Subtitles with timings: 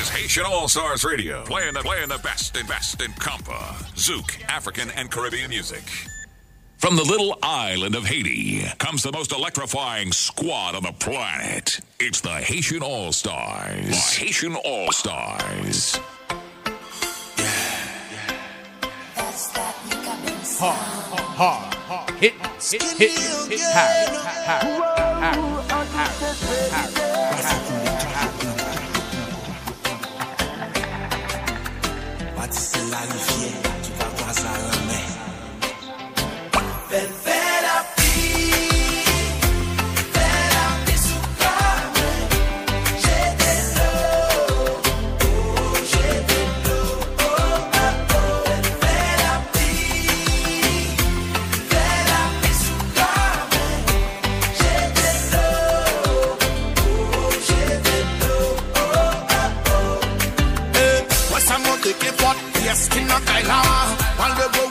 [0.00, 4.42] is Haitian All Stars Radio, playing the playing the best and best in compa, zouk,
[4.44, 5.82] African and Caribbean music.
[6.78, 11.80] From the little island of Haiti comes the most electrifying squad on the planet.
[11.98, 13.88] It's the Haitian All Stars.
[13.88, 16.00] The Haitian All Stars.
[21.36, 22.32] hard, hard, hit,
[22.98, 23.10] hit.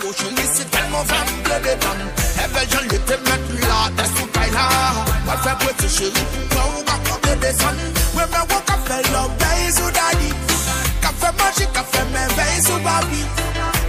[0.09, 1.99] Tel mou fèm ble detan
[2.41, 4.63] E bel jan li te met la Te sou kay la
[5.27, 7.77] Wal fè pwè ti chéri Kwa ou bako de desan
[8.15, 10.33] Wè mè wò ka fè lò bèy sou dadi
[11.05, 13.21] Ka fè manji, ka fè mè bèy sou babi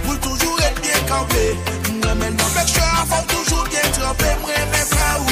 [0.05, 1.47] Pou toujou et bien kampe
[1.89, 5.30] Mè mè nan mèk chè a fò toujou bien trempè Mè mè fè ou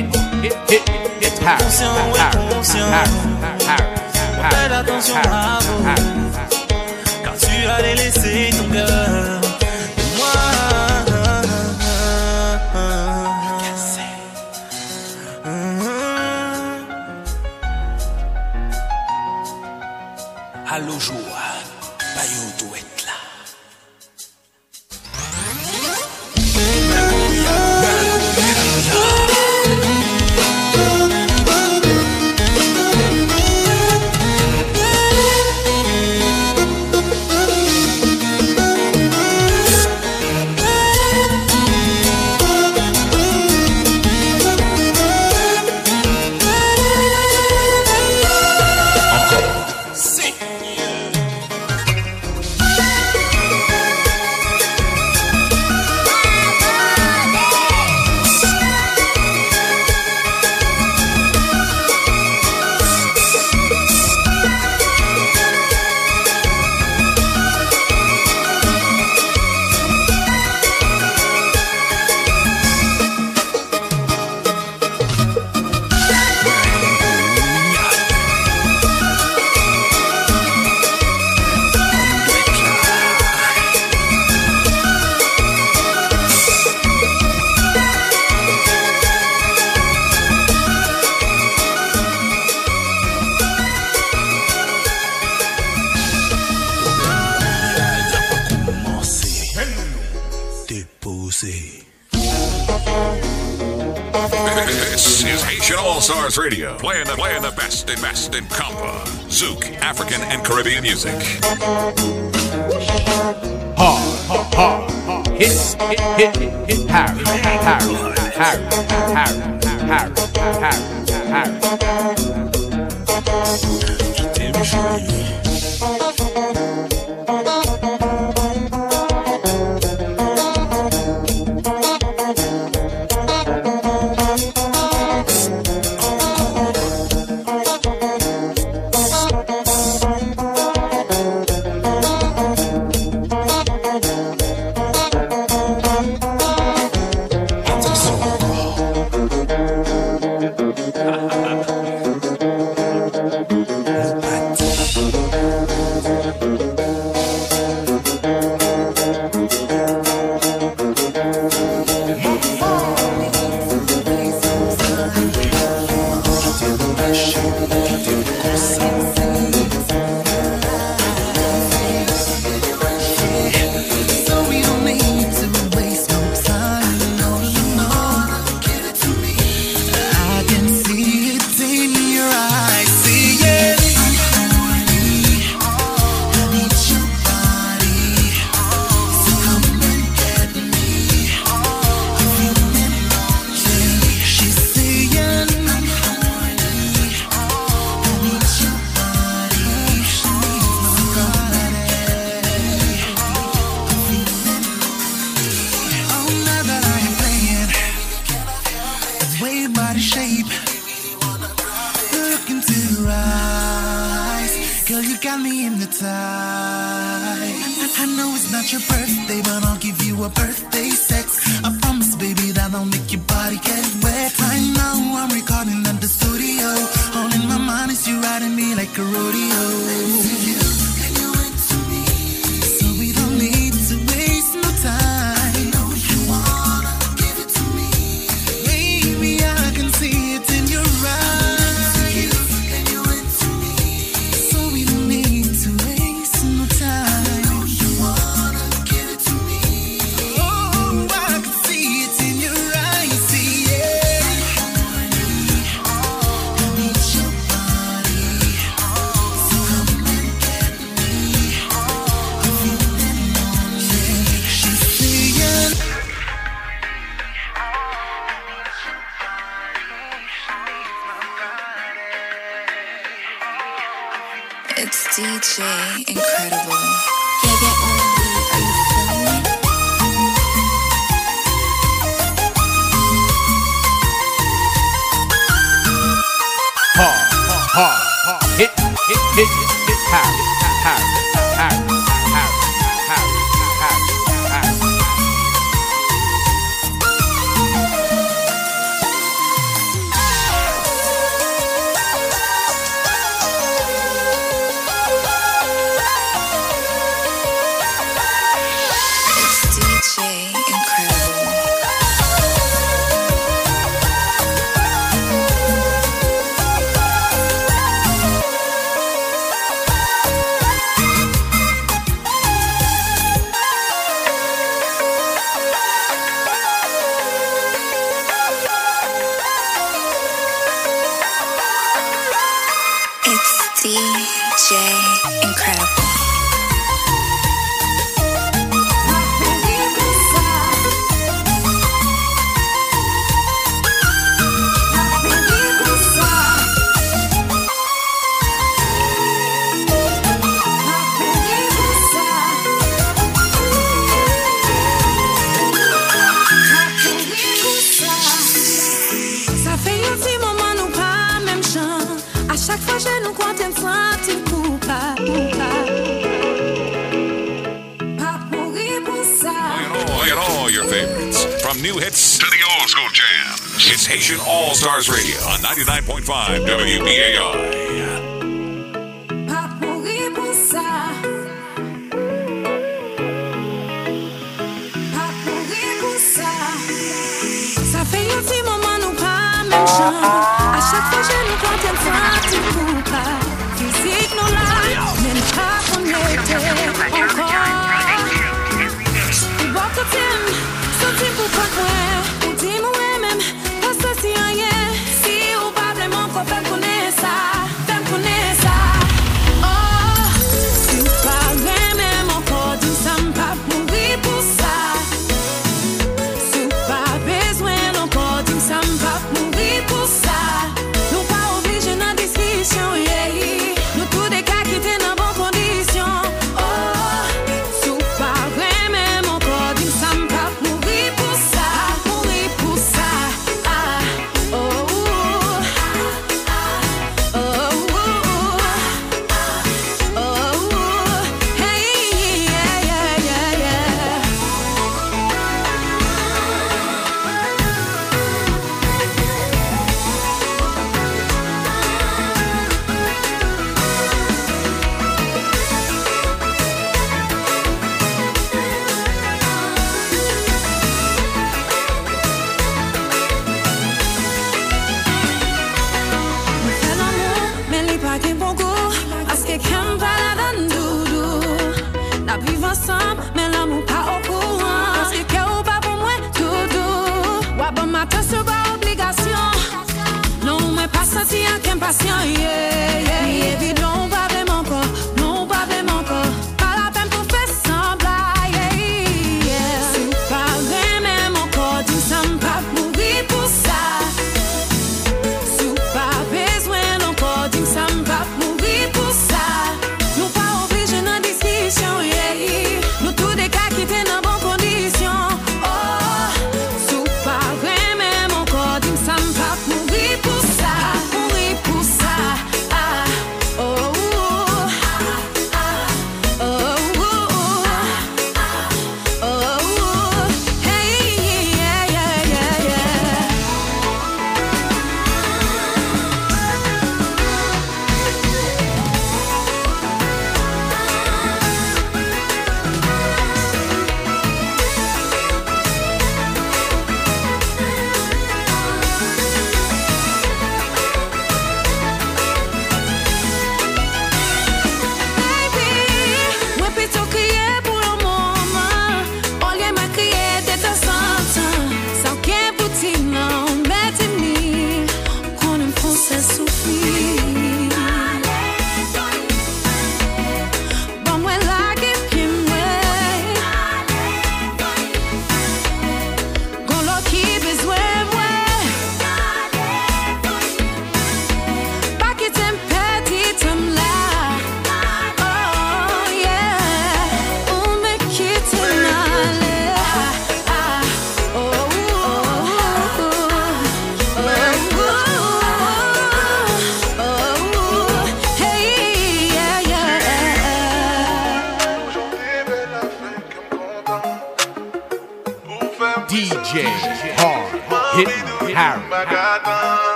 [0.00, 0.82] hit, hit, hit,
[1.20, 2.90] hit, hard, Conscient ou hard, inconscient.
[2.90, 3.08] hard,
[3.66, 3.82] hard,
[4.38, 5.60] hard, Fais attention à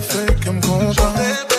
[0.00, 1.49] te fais comme content.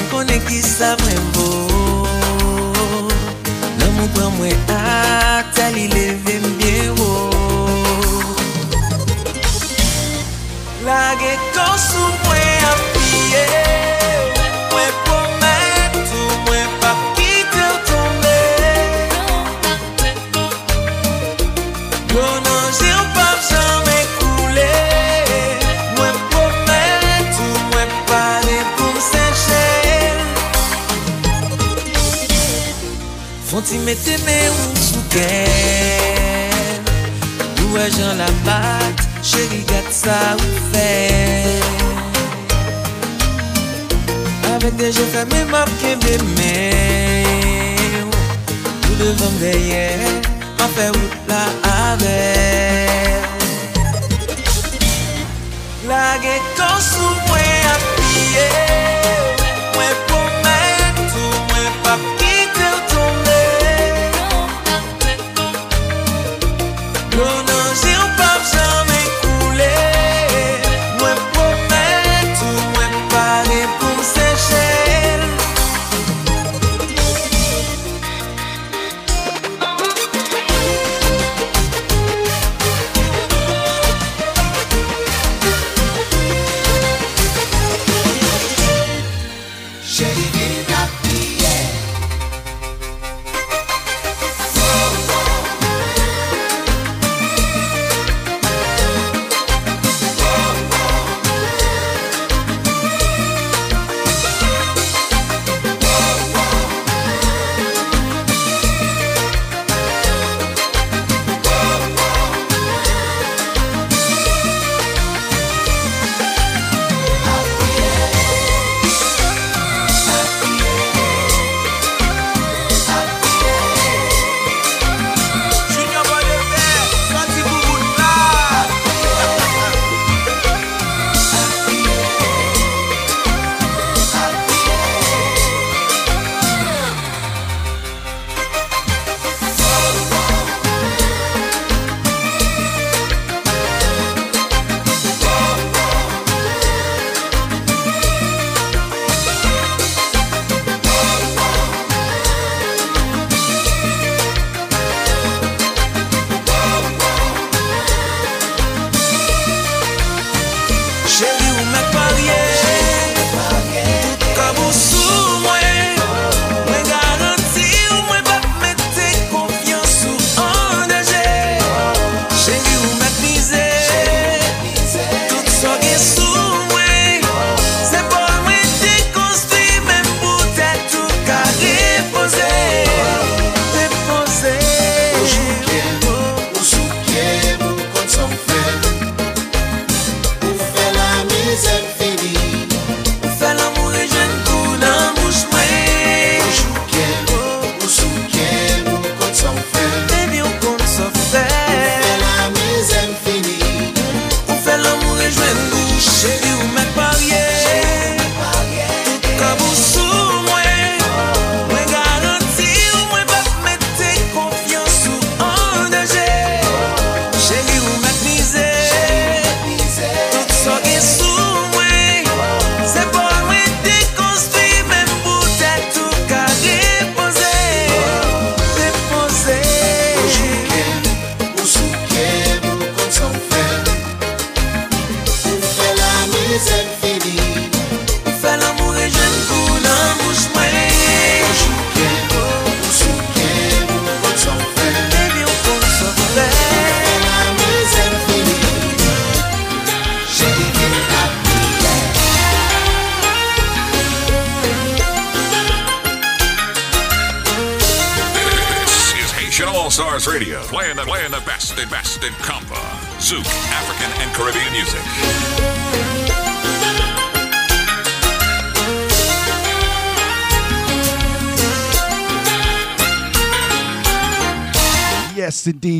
[0.00, 1.46] Mwen konen ki sa mwen bo.
[3.76, 7.10] Lè mwen pran mwen ak Tali leve mbyen wo
[10.86, 12.09] Lage konsou
[33.90, 35.50] mette me ou souken
[37.62, 40.92] Ou e jan la bat, cheri gat sa ou fe
[44.54, 46.54] Avet deje fe me map ke me me
[48.86, 49.88] Ou devan deye,
[50.58, 52.22] ma fe ou la ave
[55.90, 59.39] La ge kon sou mwen apiye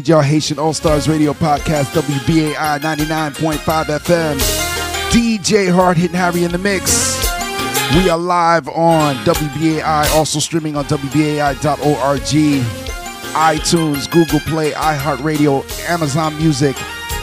[0.06, 4.38] y'all Haitian All Stars Radio Podcast, WBAI 99.5 FM.
[5.10, 7.18] DJ Hard Hitting Harry in the mix.
[7.96, 12.20] We are live on WBAI, also streaming on WBAI.org,
[13.32, 16.76] iTunes, Google Play, iHeartRadio, Amazon Music,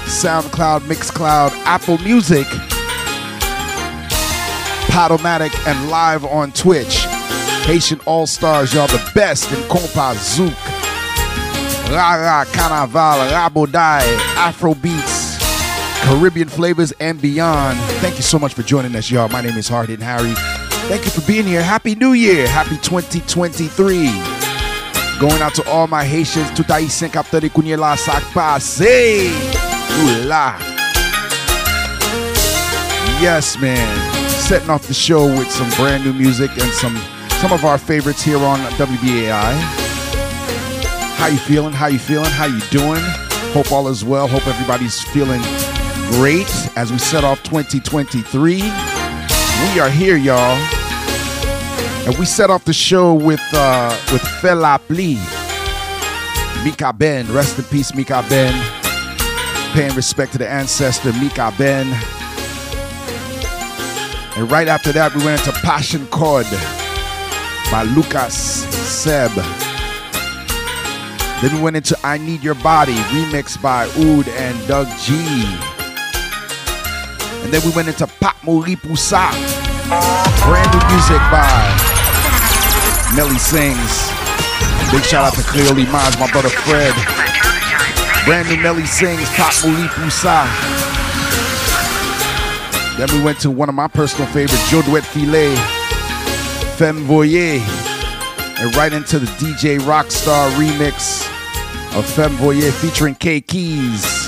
[0.03, 2.45] SoundCloud, Mixcloud, Apple Music,
[4.87, 7.05] Podomatic, and live on Twitch.
[7.65, 10.55] Haitian All Stars, y'all the best in compa, zouk,
[11.89, 14.01] Rara, Carnaval, Rabodai,
[14.35, 15.37] Afro beats,
[16.03, 17.79] Caribbean flavors, and beyond.
[18.01, 19.29] Thank you so much for joining us, y'all.
[19.29, 20.33] My name is Hard Hitting Harry.
[20.89, 21.63] Thank you for being here.
[21.63, 22.47] Happy New Year.
[22.47, 24.11] Happy 2023.
[25.19, 26.51] Going out to all my Haitians.
[26.55, 29.31] Tout haïtien capteur de kounye la sak passe.
[29.99, 30.55] Oula.
[33.21, 33.97] Yes, man.
[34.29, 36.95] Setting off the show with some brand new music and some
[37.41, 39.86] some of our favorites here on WBAI.
[41.17, 41.73] How you feeling?
[41.73, 42.29] How you feeling?
[42.29, 43.01] How you doing?
[43.51, 44.27] Hope all is well.
[44.27, 45.41] Hope everybody's feeling
[46.11, 48.55] great as we set off 2023.
[48.57, 50.55] We are here, y'all.
[52.05, 55.15] And we set off the show with uh, with Fela Pli,
[56.63, 57.25] Mika Ben.
[57.33, 58.53] Rest in peace, Mika Ben.
[59.73, 61.87] Paying respect to the ancestor, Mika Ben.
[64.37, 66.45] And right after that, we went into Passion Chord
[67.71, 69.66] by Lucas Seb.
[71.41, 75.13] Then we went into I Need Your Body, remixed by Oud and Doug G.
[77.43, 79.29] And then we went into Pop Moripusa,
[80.43, 81.45] brand new music by
[83.15, 84.09] Melly sings.
[84.91, 86.93] Big shout out to Clearly Minds, my brother Fred.
[88.25, 90.47] Brand new Melly sings, Pop Pusa.
[92.97, 95.55] Then we went to one of my personal favorites, Joe Duet Filet,
[96.77, 97.86] Femme Voyer.
[98.59, 101.27] And right into the DJ Rockstar remix
[101.95, 104.27] of Femme Voyer featuring K Keys.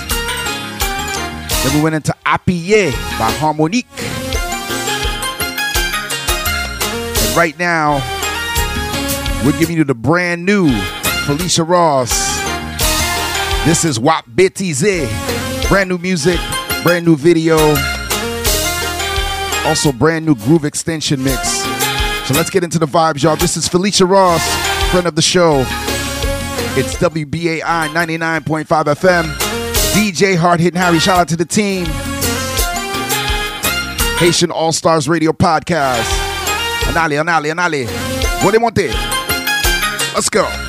[1.64, 3.86] Then we went into Appier by Harmonique.
[7.28, 7.96] And right now,
[9.44, 10.70] we're giving you the brand new
[11.26, 12.12] Felicia Ross.
[13.66, 15.10] This is Wap Betize.
[15.70, 16.40] Brand new music,
[16.84, 17.58] brand new video.
[19.68, 21.69] Also, brand new groove extension mix.
[22.30, 23.36] So let's get into the vibes, y'all.
[23.36, 24.48] This is Felicia Ross,
[24.92, 25.62] friend of the show.
[26.78, 29.24] It's WBAI 99.5 FM.
[29.94, 31.00] DJ Hard Hitting Harry.
[31.00, 31.88] Shout out to the team.
[34.20, 36.06] Haitian All Stars Radio Podcast.
[36.82, 37.88] Anali, Anali, Anali.
[38.44, 38.94] What do you want there?
[40.14, 40.69] Let's go.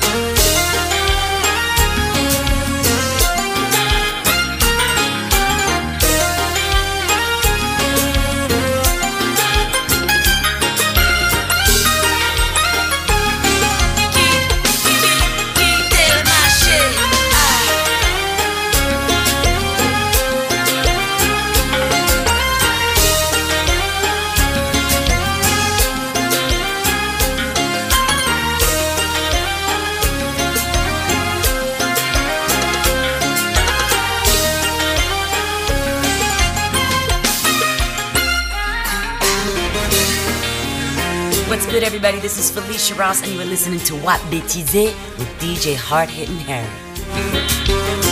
[41.71, 42.19] Good, everybody?
[42.19, 46.35] This is Felicia Ross, and you are listening to Wap Betize with DJ Hard Hitting
[46.39, 48.10] Harry.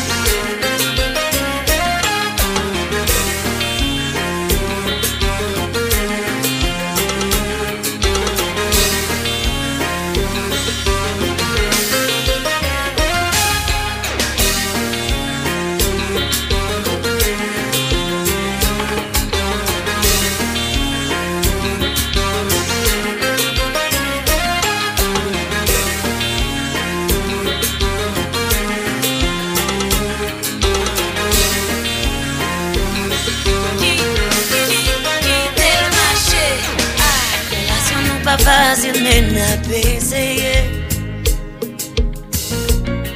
[38.77, 40.61] Men ap eseye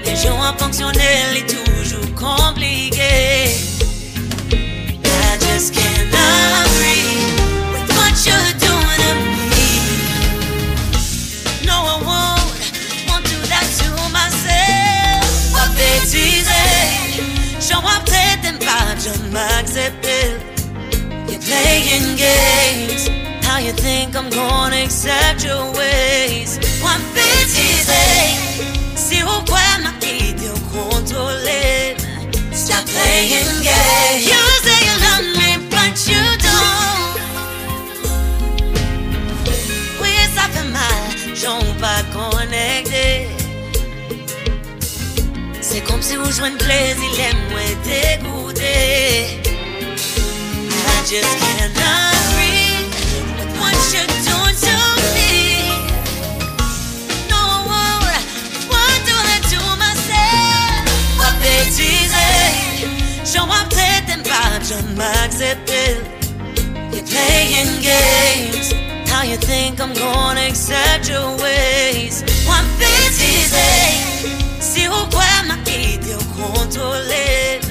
[0.03, 3.53] Les gens à fonctionner est toujours compliqué
[5.05, 7.37] I just cannot breathe
[7.71, 9.13] with what you're doing to
[9.51, 9.69] me.
[11.67, 12.49] No, I won't,
[13.07, 15.53] won't do that to myself.
[15.53, 16.49] What bêtise
[17.61, 18.05] Show up
[18.41, 20.39] them vibes, je m'accepter
[21.27, 23.12] You're playing games
[23.53, 26.57] how you think I'm gonna accept your ways?
[26.81, 28.09] One bit easy.
[29.05, 30.53] See who grab my teeth, you
[32.63, 34.23] Stop playing games.
[34.31, 36.81] You say you love me, but you don't.
[40.35, 43.27] Ça fait mal, j'en pas connecté.
[45.61, 47.45] C'est comme si vous jouez un plaisir, l'aime,
[47.83, 49.43] dégoûté.
[50.95, 51.62] I just cannot
[64.73, 65.97] vibes, I'm accepted.
[66.93, 68.73] You're playing games.
[69.09, 72.23] How you think I'm gonna accept your ways?
[72.45, 74.31] One bit easy.
[74.59, 77.61] Si qual ma eu controle.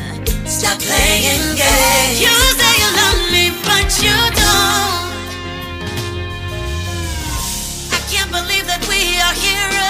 [0.47, 2.21] Stop playing games.
[2.21, 5.13] You say you love me, but you don't.
[7.91, 9.82] I can't believe that we are here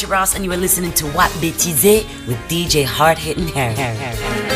[0.00, 4.49] Shiraz, and you are listening to Wap Betize with DJ Hard Hitting Harry.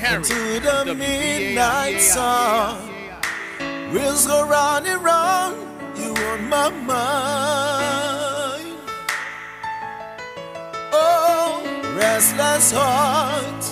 [0.00, 0.24] Harry.
[0.24, 2.88] To the, the midnight yeah, song.
[2.88, 5.56] Yeah, Wheels go round and round.
[5.98, 8.78] You on my mind.
[10.92, 11.62] Oh,
[11.96, 13.64] restless heart.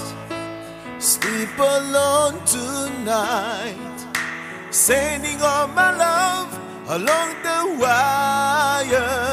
[1.01, 3.77] Sleep alone tonight.
[4.71, 6.53] Sending all my love
[6.89, 9.28] along the wire.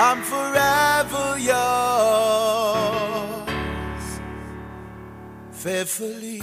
[0.00, 1.58] I'm forever yours,
[5.50, 6.40] faithfully.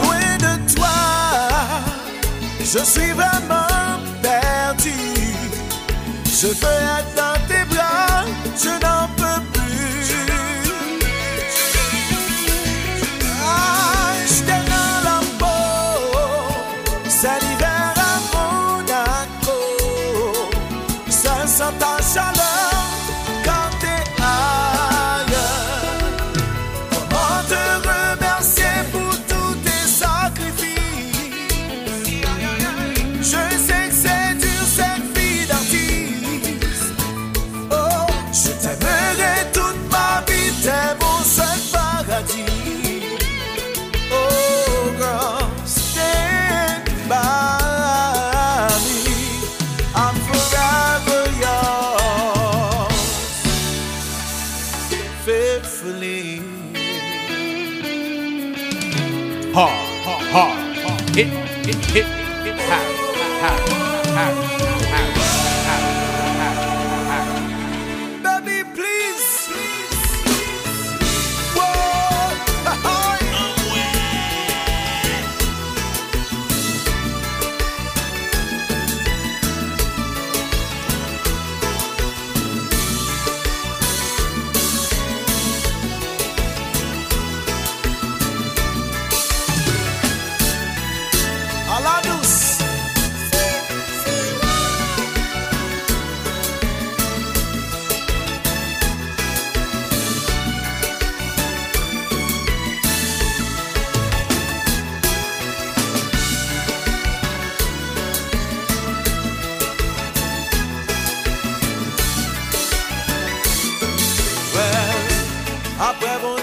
[0.00, 0.88] Loin de toi,
[2.60, 4.94] je suis vraiment perdu.
[6.24, 7.33] Je veux être dans
[61.64, 62.13] Hit, hit,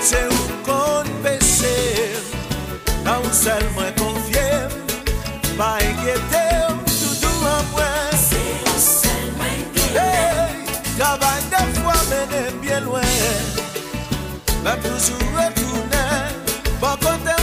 [0.03, 1.75] Se ou kon pese
[3.05, 4.47] Nan ou sel mwen konfye
[5.59, 10.07] Pa enkyete ou Toutou an mwen Se ou sel mwen gede
[10.95, 13.45] Travay de fwa mene Bien lwen
[14.63, 16.41] Mwen toujou retounen
[16.81, 17.40] Pon konten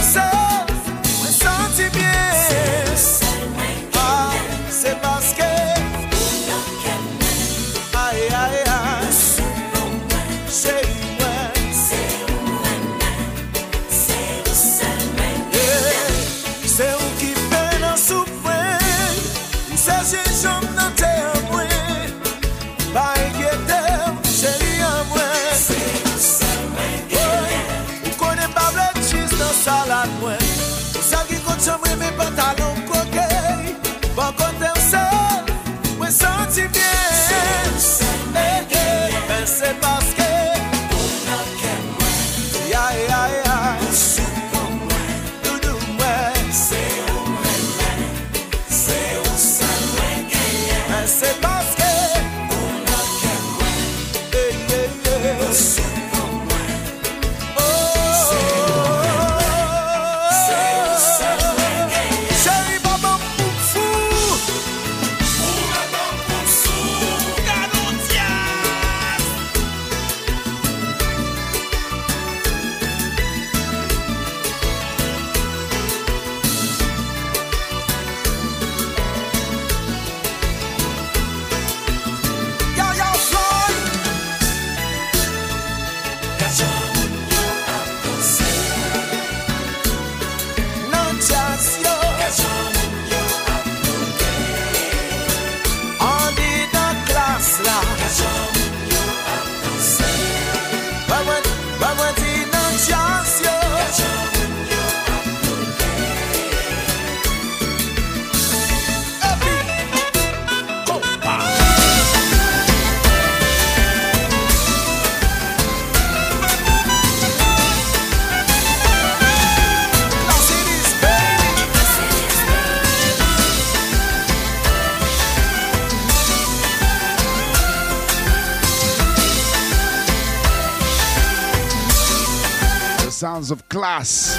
[133.69, 134.37] class.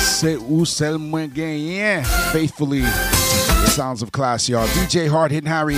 [0.00, 2.04] C'est où sel mwen genyen.
[2.32, 2.82] Faithfully.
[2.82, 4.66] The sounds of class, y'all.
[4.68, 5.76] DJ Hard Hitting Harry,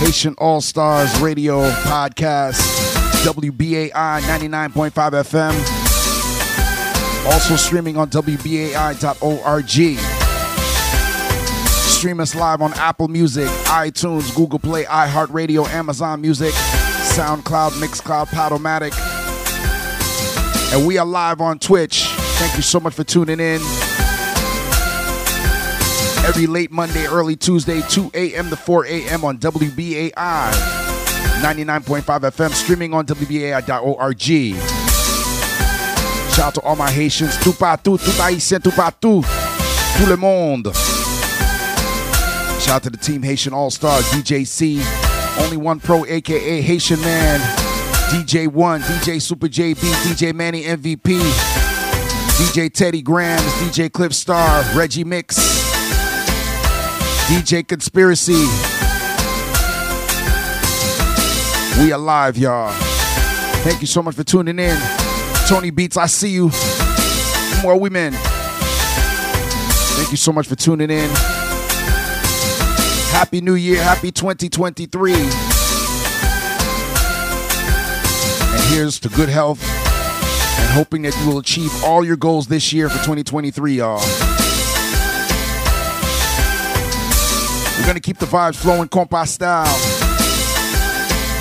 [0.00, 2.60] Haitian All Stars Radio Podcast,
[3.24, 5.54] WBAI 99.5 FM.
[7.32, 9.98] Also streaming on WBAI.org.
[11.90, 16.52] Stream us live on Apple Music, iTunes, Google Play, iHeartRadio, Amazon Music,
[17.14, 19.13] SoundCloud, Mixcloud, Podomatic.
[20.74, 22.02] And we are live on Twitch.
[22.02, 23.60] Thank you so much for tuning in.
[26.26, 28.50] Every late Monday, early Tuesday, 2 a.m.
[28.50, 29.24] to 4 a.m.
[29.24, 34.20] on WBAI 99.5 FM, streaming on WBAI.org.
[36.32, 39.24] Shout out to all my Haitians, tout partout, tout haïtien, tout partout,
[39.96, 40.72] tout le monde.
[42.58, 44.82] Shout out to the team Haitian All Stars, DJ C,
[45.38, 47.40] Only One Pro, aka Haitian Man,
[48.10, 51.18] DJ One, DJ Super JB, DJ Manny MVP,
[52.36, 55.36] DJ Teddy Grams, DJ Clip Star, Reggie Mix,
[57.28, 58.46] DJ Conspiracy.
[61.82, 62.72] We alive, y'all.
[63.64, 64.78] Thank you so much for tuning in.
[65.48, 66.50] Tony Beats, I see you.
[67.62, 68.12] More women.
[69.96, 71.10] Thank you so much for tuning in.
[73.10, 73.82] Happy New Year.
[73.82, 75.53] Happy 2023.
[78.68, 82.88] Here's to good health, and hoping that you will achieve all your goals this year
[82.88, 84.00] for 2023, y'all.
[87.78, 89.66] We're gonna keep the vibes flowing, compa style.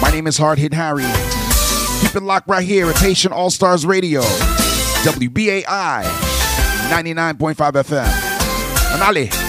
[0.01, 1.05] My name is Hard Hit Harry.
[2.01, 4.21] Keep it locked right here at Haitian All Stars Radio,
[5.03, 6.03] WBAI
[6.89, 8.05] 99.5 FM.
[8.97, 9.42] Anale.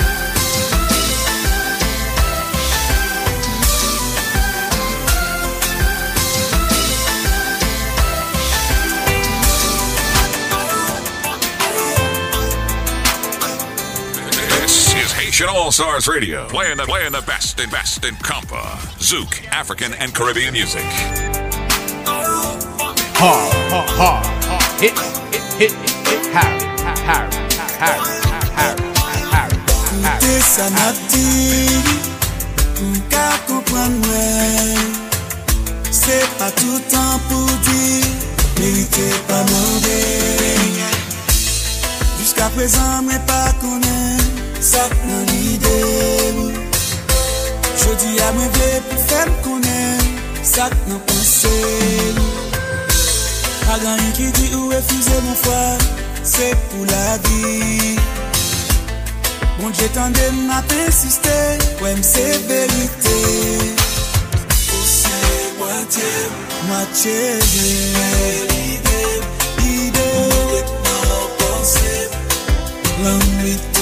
[15.35, 18.63] Haitian All Stars Radio, playing the playing the best and best in compa,
[19.01, 20.85] Zouk, African and Caribbean music.
[23.19, 24.81] Hard, hard, hard, hard.
[24.81, 24.97] Hit,
[25.35, 25.73] hit, hit,
[26.07, 26.63] hit, Harry,
[27.03, 27.35] Harry,
[27.83, 28.15] Harry,
[28.63, 28.87] Harry,
[29.35, 29.59] Harry,
[30.05, 30.41] Harry.
[30.41, 31.83] ça m'a dit,
[32.77, 34.07] pour qu'à comprendre,
[35.91, 38.07] c'est pas tout temps pour dire,
[38.61, 40.47] mérité pas mauvais.
[42.21, 44.24] Jusqu'à présent, mais pas connaître.
[44.65, 45.79] Sak nan ide
[46.37, 46.53] mou
[47.77, 49.99] Jodi a mwen vle pou fem konen
[50.41, 51.51] Sak nan pense
[52.17, 52.31] mou
[53.75, 55.59] A gan yon ki di ou e fuze fwa
[56.25, 57.93] Se pou la vi
[59.59, 61.37] Bon dje jetande m ap insiste
[61.85, 63.21] Wèm se verite
[64.49, 65.21] Ou se
[65.61, 66.11] mwate
[66.71, 67.19] Mwate
[67.93, 69.05] mwen Ide
[69.77, 71.97] Ide Mwen nan pense
[73.05, 73.74] Lan mwite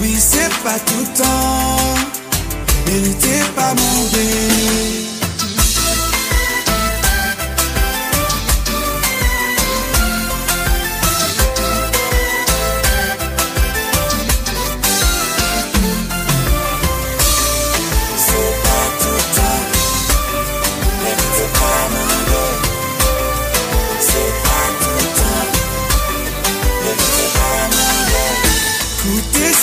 [0.00, 1.94] Mwen se pa toutan
[2.86, 3.14] Mwen.
[3.20, 5.19] Te pa moun de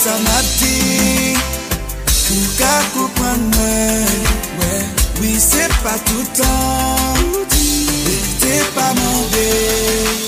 [0.07, 1.35] sa mabdi
[2.27, 4.07] Pou ka koupran mwen
[4.59, 4.77] Ouè,
[5.19, 7.43] oui se pa toutan Ou
[8.39, 10.26] te pa mande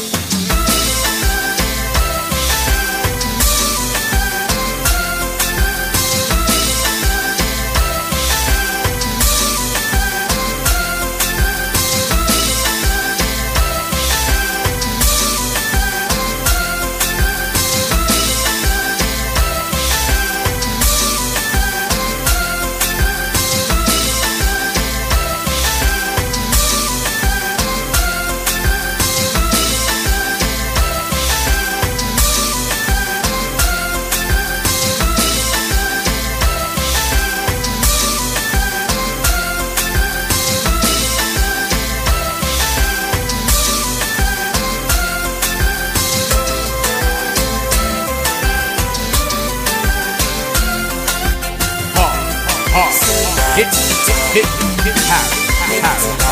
[55.82, 56.29] mon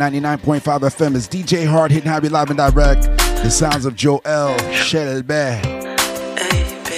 [0.00, 1.14] 99.5 FM.
[1.14, 3.02] It's DJ Hard Hitting Harry Live and Direct.
[3.42, 4.20] The sounds of Joel
[4.72, 5.62] Shelbert.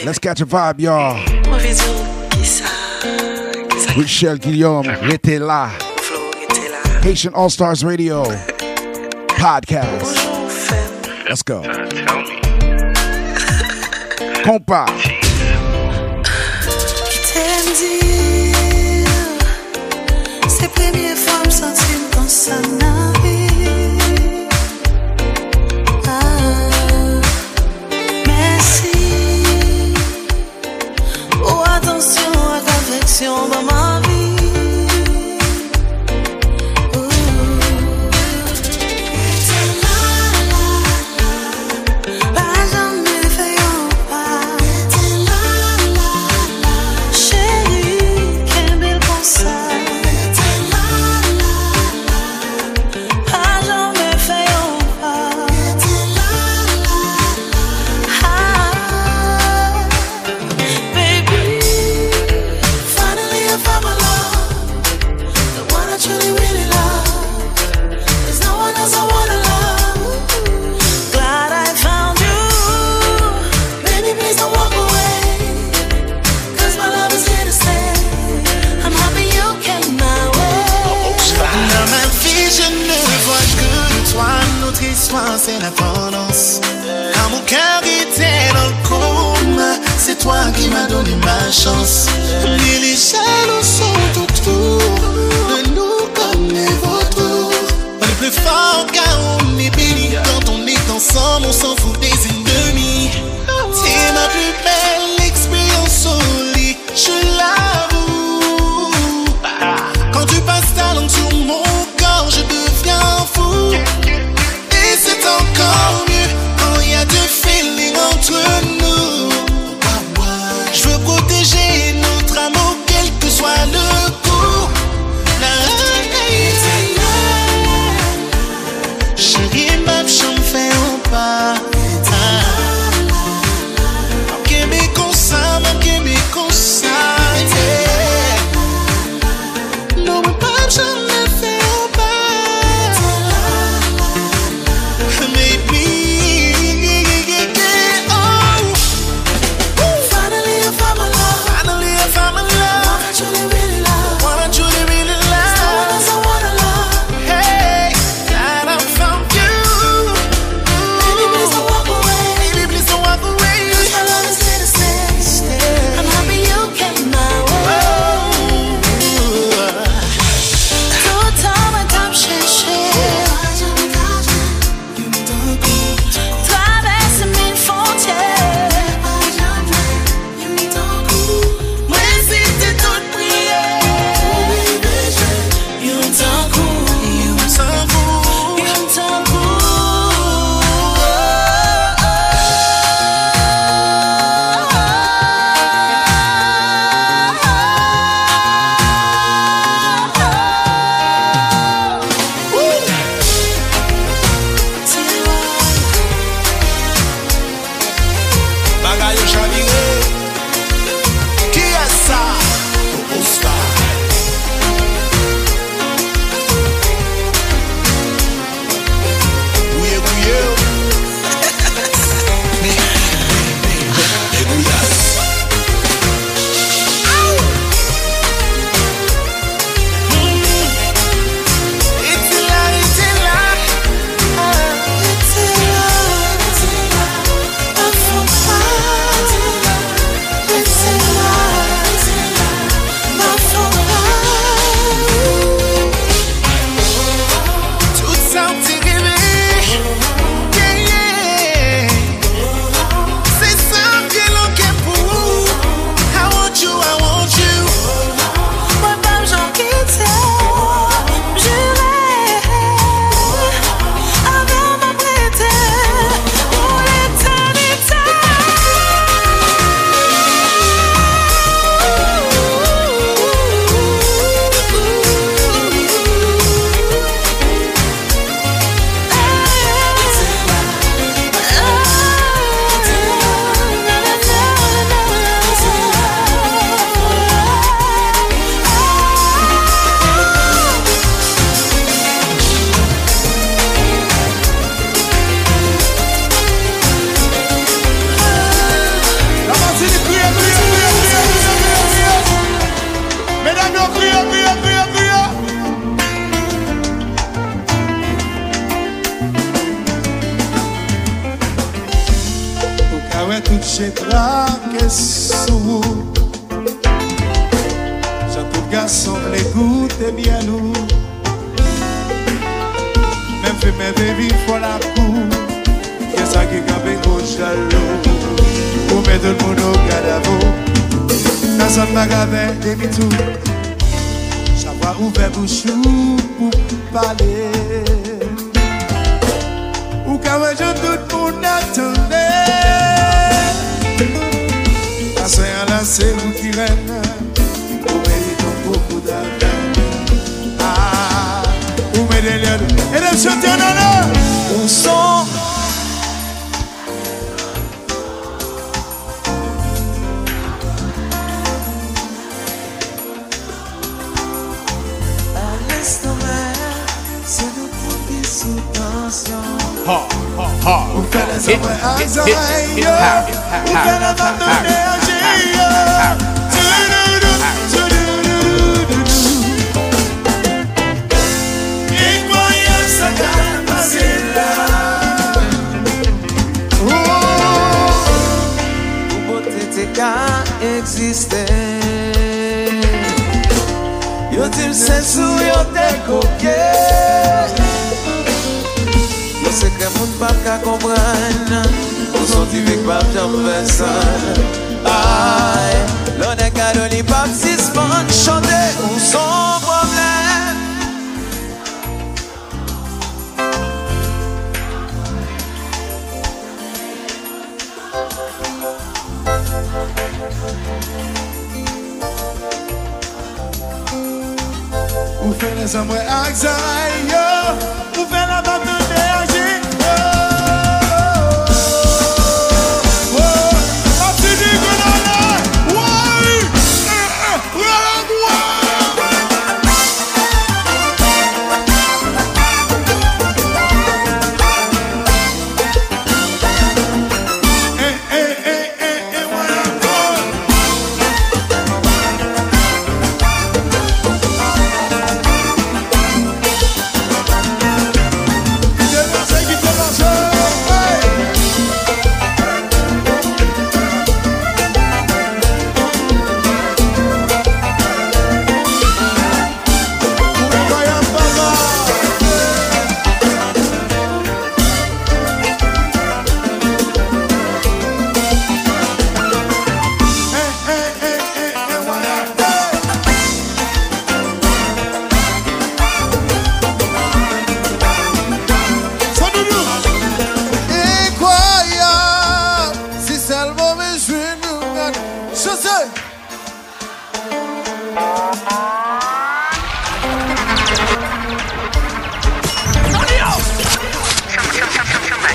[0.04, 1.18] Let's catch a vibe, y'all.
[3.96, 5.68] Michel Guillaume, l'été là.
[7.02, 8.22] Haitian All Stars Radio
[9.30, 10.16] podcast.
[11.28, 11.62] Let's go.
[14.44, 15.11] Compa.
[22.42, 23.11] 刹那。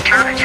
[0.08, 0.38] Hard.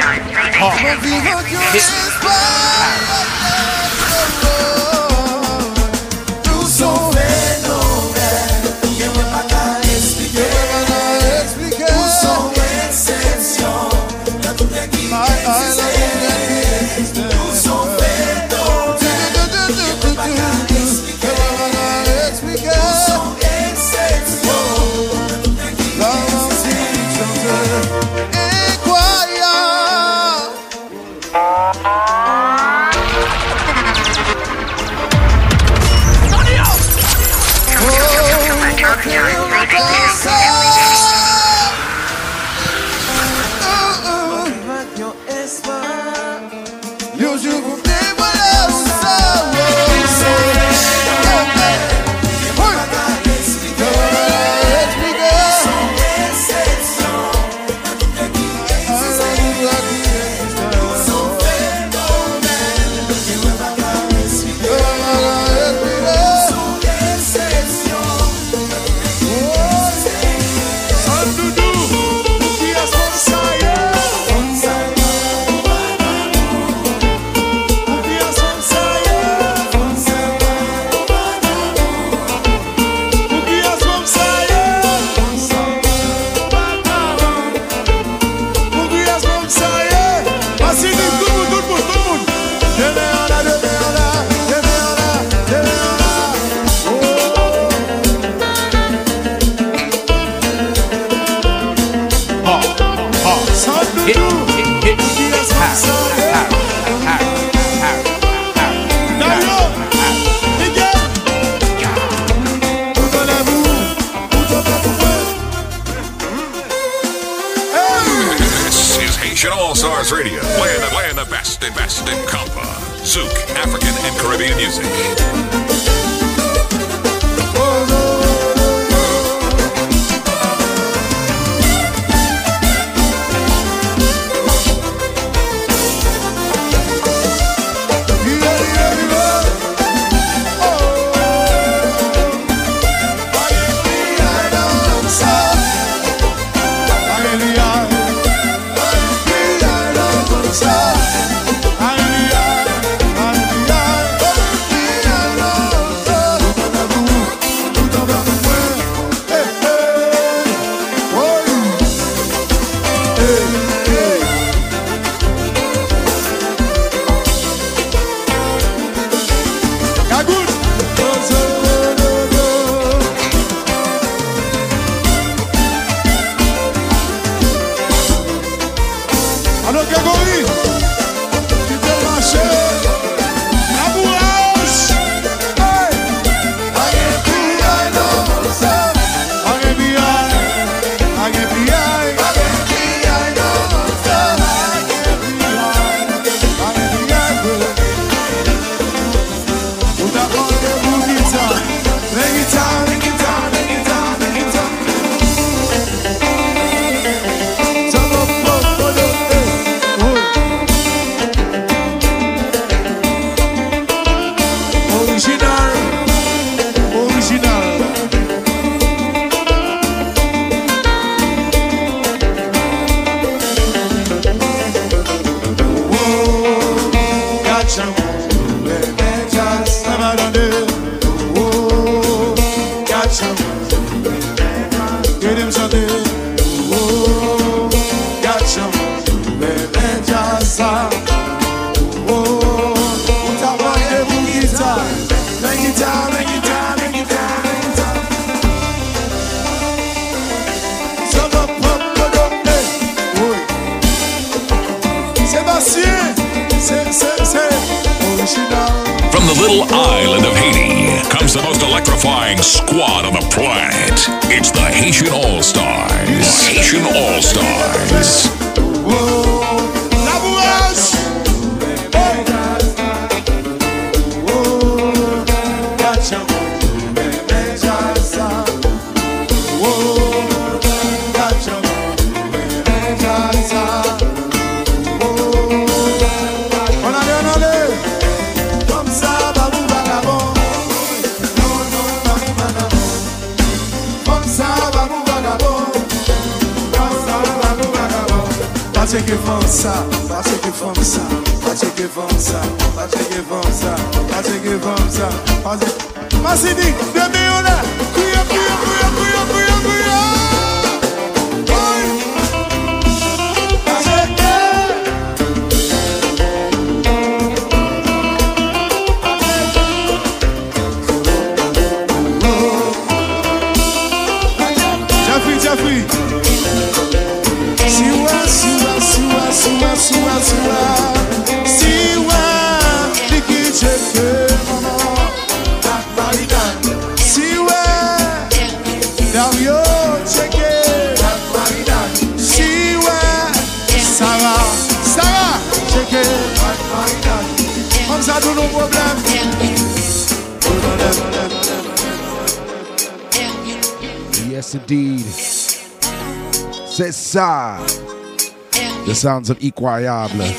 [359.04, 360.32] Sounds of Equayable.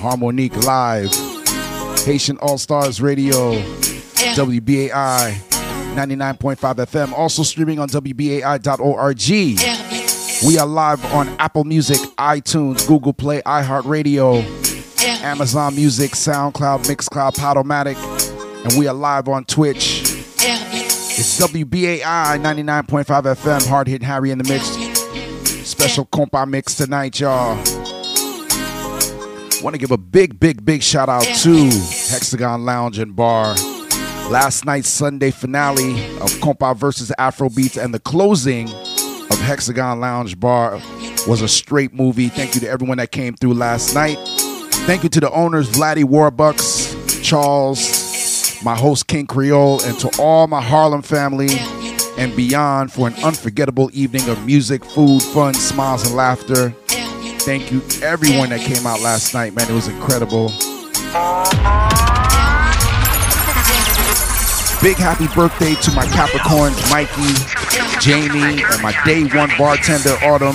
[0.00, 1.12] Harmonique Live.
[2.06, 3.52] Haitian All Stars Radio.
[4.32, 5.34] WBAI
[5.94, 7.12] 99.5 FM.
[7.12, 9.28] Also streaming on WBAI.org.
[10.46, 14.42] We are live on Apple Music, iTunes, Google Play, iHeartRadio,
[15.22, 17.98] Amazon Music, SoundCloud, Mixcloud, Podomatic.
[18.64, 20.00] And we are live on Twitch.
[20.00, 22.00] It's WBAI
[22.40, 23.68] 99.5 FM.
[23.68, 24.66] Hard hit Harry in the mix.
[25.68, 27.81] Special compa mix tonight, y'all.
[29.62, 31.54] Want to give a big, big, big shout out to
[32.10, 33.54] Hexagon Lounge and Bar.
[34.28, 40.80] Last night's Sunday finale of Compa versus Afrobeats and the closing of Hexagon Lounge Bar
[41.28, 42.28] was a straight movie.
[42.28, 44.18] Thank you to everyone that came through last night.
[44.86, 50.48] Thank you to the owners, Vladdy Warbucks, Charles, my host, King Creole, and to all
[50.48, 51.50] my Harlem family
[52.18, 56.74] and beyond for an unforgettable evening of music, food, fun, smiles, and laughter.
[57.44, 59.68] Thank you, everyone that came out last night, man.
[59.68, 60.46] It was incredible.
[64.80, 67.34] Big happy birthday to my Capricorns, Mikey,
[68.00, 70.54] Jamie, and my day one bartender, Autumn.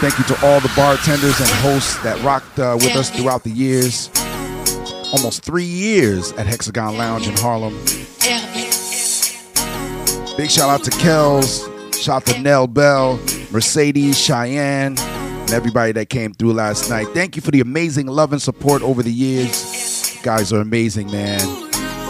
[0.00, 3.50] Thank you to all the bartenders and hosts that rocked uh, with us throughout the
[3.50, 4.10] years.
[5.12, 7.74] Almost three years at Hexagon Lounge in Harlem.
[10.38, 13.20] Big shout out to Kells, shout out to Nell Bell,
[13.52, 14.96] Mercedes, Cheyenne,
[15.46, 17.06] and everybody that came through last night.
[17.14, 20.16] Thank you for the amazing love and support over the years.
[20.16, 21.40] You guys are amazing, man.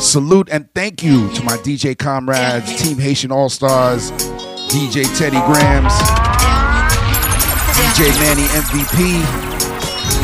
[0.00, 4.10] Salute and thank you to my DJ comrades, Team Haitian All Stars,
[4.72, 5.92] DJ Teddy Grams,
[7.76, 9.20] DJ Manny MVP,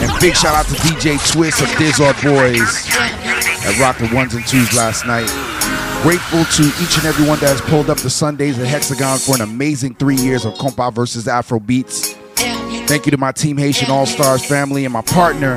[0.03, 4.47] and big shout out to DJ Twist of Dizard Boys that rocked the ones and
[4.47, 5.29] twos last night.
[6.03, 9.43] Grateful to each and everyone that has pulled up the Sundays at Hexagon for an
[9.43, 12.17] amazing three years of Compa versus Afro Beats.
[12.93, 15.57] Thank you to my Team Haitian All Stars family and my partner,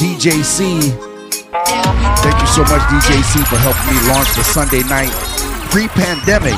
[0.00, 0.80] DJ C.
[0.80, 5.12] Thank you so much, DJ C, for helping me launch the Sunday night
[5.68, 6.56] pre-pandemic.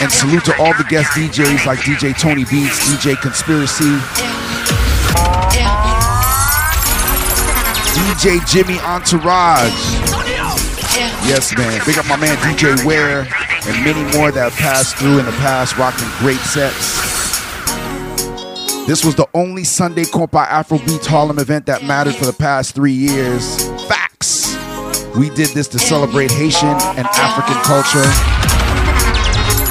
[0.00, 3.84] And salute to all the guest DJs like DJ Tony Beats, DJ Conspiracy,
[7.92, 9.76] DJ Jimmy Entourage.
[11.28, 11.82] Yes, man.
[11.84, 13.28] Big up my man DJ Ware
[13.66, 17.17] and many more that have passed through in the past, rocking great sets.
[18.88, 22.94] This was the only Sunday Compa Afrobeats Harlem event that mattered for the past three
[22.96, 23.68] years.
[23.84, 24.56] Facts.
[25.14, 28.08] We did this to celebrate Haitian and African culture.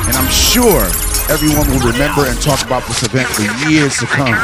[0.05, 0.85] And I'm sure
[1.33, 4.37] everyone will remember and talk about this event for years to come.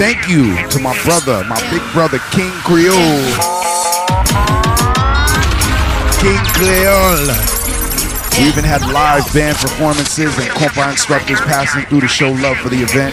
[0.00, 2.96] Thank you to my brother, my big brother, King Creole.
[6.24, 7.36] King Creole.
[8.40, 12.70] We even had live band performances and compa instructors passing through to show love for
[12.70, 13.12] the event.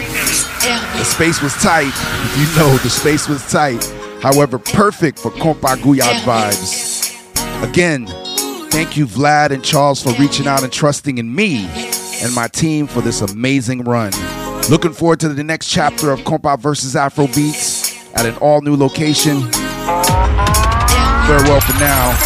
[1.02, 1.92] The space was tight.
[2.38, 3.84] You know, the space was tight.
[4.22, 7.68] However, perfect for compa Guyad vibes.
[7.68, 8.06] Again,
[8.70, 11.66] thank you, Vlad and Charles, for reaching out and trusting in me
[12.22, 14.12] and my team for this amazing run.
[14.70, 18.76] Looking forward to the next chapter of Compa versus Afro Beats at an all new
[18.76, 19.40] location.
[21.26, 22.16] farewell for now.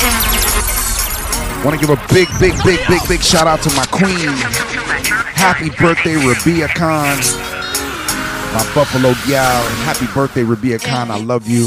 [1.64, 4.28] Want to give a big, big, big, big, big shout out to my queen.
[5.32, 7.55] Happy birthday, Rabia Khan.
[8.52, 9.66] My Buffalo gal.
[9.66, 11.10] And happy birthday, Rabia Khan.
[11.10, 11.66] I love you.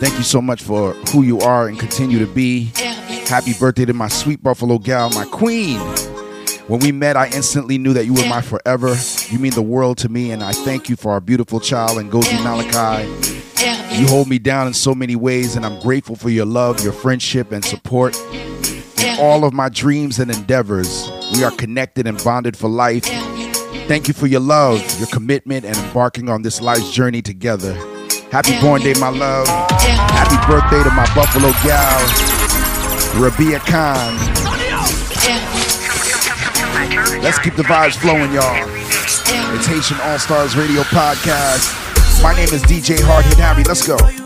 [0.00, 2.72] Thank you so much for who you are and continue to be.
[3.26, 5.78] Happy birthday to my sweet Buffalo gal, my queen.
[6.66, 8.96] When we met, I instantly knew that you were my forever.
[9.30, 12.10] You mean the world to me, and I thank you for our beautiful child, and
[12.10, 13.08] Ngozi Malachi.
[14.00, 16.92] You hold me down in so many ways, and I'm grateful for your love, your
[16.92, 18.16] friendship, and support.
[18.32, 23.04] In all of my dreams and endeavors, we are connected and bonded for life.
[23.88, 27.74] Thank you for your love, your commitment, and embarking on this life's journey together.
[28.30, 29.46] Happy born day, my love.
[29.48, 32.00] Happy birthday to my Buffalo gal,
[33.20, 34.16] Rabia Khan.
[37.22, 38.68] Let's keep the vibes flowing, y'all.
[39.54, 42.22] It's Haitian All Stars Radio Podcast.
[42.22, 43.64] My name is DJ Hard Hit Harry.
[43.64, 44.21] Let's go.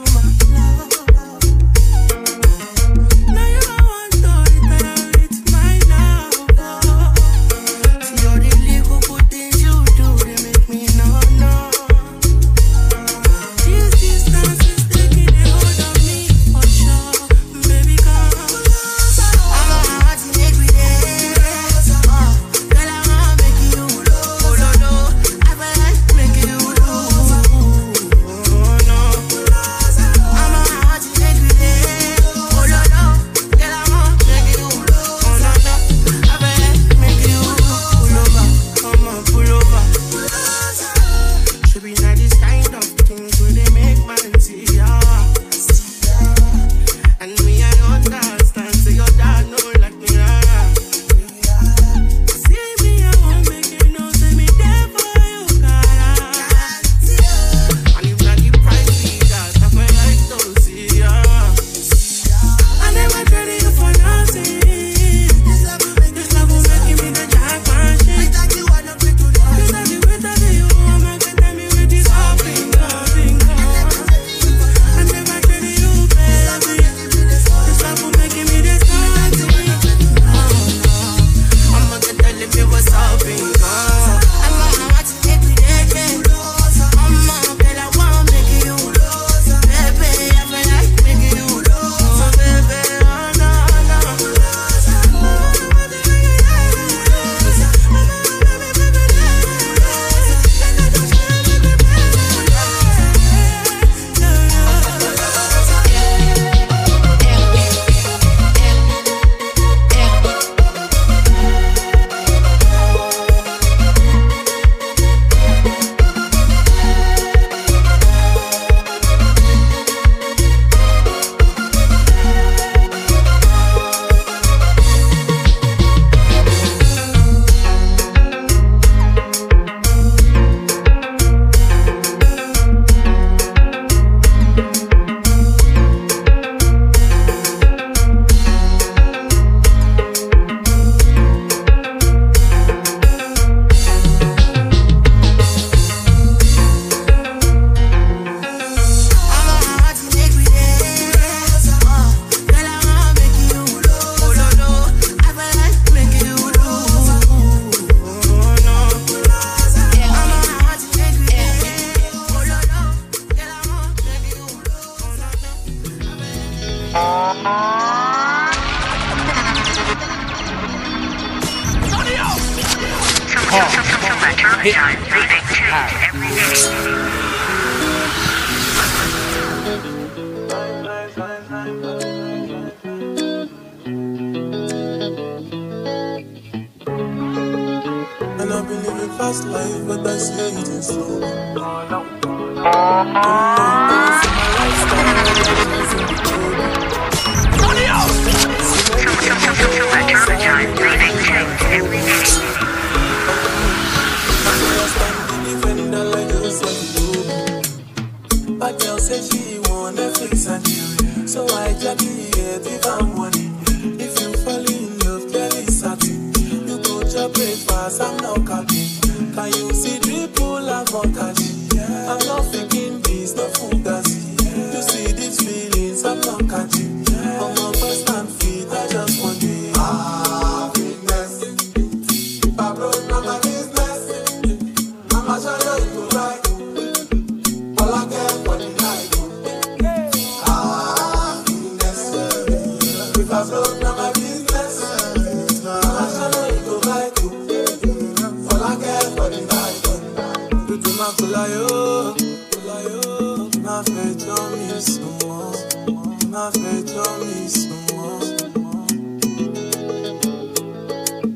[256.47, 258.19] m'a fait dormir sans moi.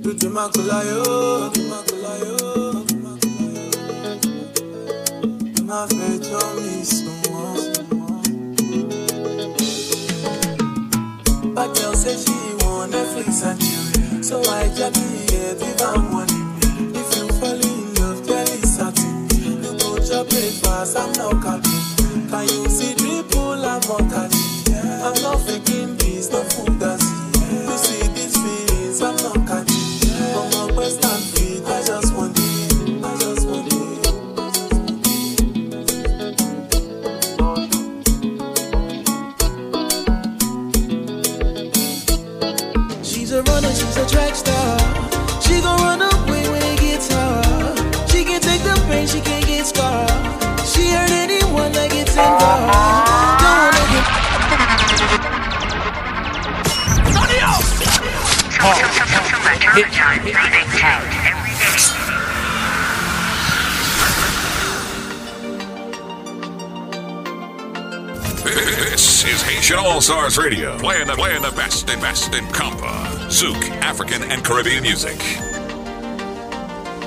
[0.03, 1.63] Toute ma colère, tu
[5.65, 7.49] m'a fait dormir sans moi.
[11.75, 16.27] Girl say she want Netflix and chill, so I can be here if I'm.
[16.95, 19.29] If you fall in love, tell me something.
[19.63, 21.70] You go to breakfast, I'm not coming.
[70.11, 74.45] Haitian Stars Radio, playing the playing the best and best in compa, Zouk, African and
[74.45, 75.21] Caribbean music.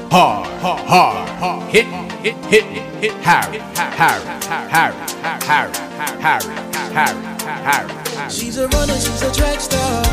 [0.09, 1.69] Hard, hard, hard, hard.
[1.69, 1.85] Hit,
[2.23, 2.63] hit, hit,
[3.03, 4.23] hit, Harry, Harry,
[4.71, 4.95] Harry,
[5.43, 5.73] Harry,
[6.21, 6.55] Harry,
[6.93, 7.23] Harry,
[7.67, 8.29] Harry.
[8.29, 10.03] She's a runner, she's a track star.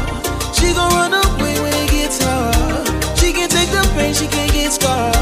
[0.52, 2.88] She gon' run away when it gets hard.
[3.16, 5.14] She can take the pain, she can't get scarred.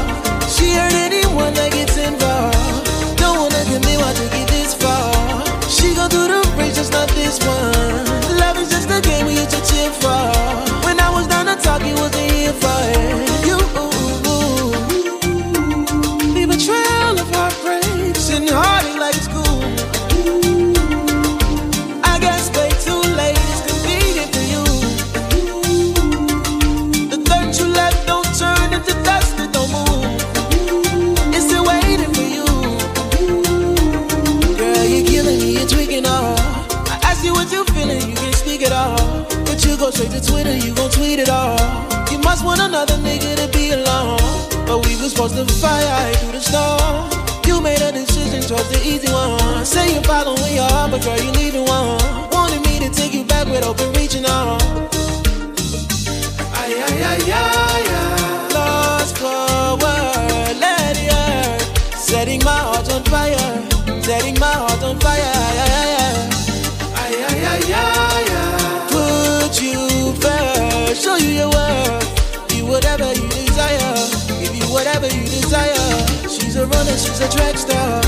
[0.49, 3.17] She hurt anyone that gets involved.
[3.17, 5.13] Don't wanna commit, why take it this far?
[5.69, 8.37] She gon' do the just not this one.
[8.37, 10.38] Love is just a game we used to cheer for.
[39.79, 41.57] Go straight to Twitter, you gon' tweet it all.
[42.11, 44.19] You must want another nigga to be alone.
[44.67, 47.07] But we was supposed to fire through the storm.
[47.47, 49.65] You made a decision, chose the easy one.
[49.65, 51.97] Say you're following your heart, but girl, you leaving one.
[52.29, 54.59] Wanted me to take you back with open reaching on.
[56.59, 58.53] Ay, ay, ay, ay, ay.
[58.53, 61.61] Lost forward, let it hurt.
[61.95, 65.38] Setting my heart on fire, setting my heart on fire.
[70.89, 72.49] First, show you your worth.
[72.49, 73.93] Be whatever you desire,
[74.41, 75.85] give you whatever you desire.
[76.27, 78.01] She's a runner, she's a track star.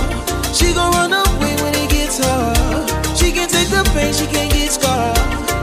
[0.54, 2.90] She gon' run away when it gets hard.
[3.18, 5.18] She can take the pain, she can't get scarred.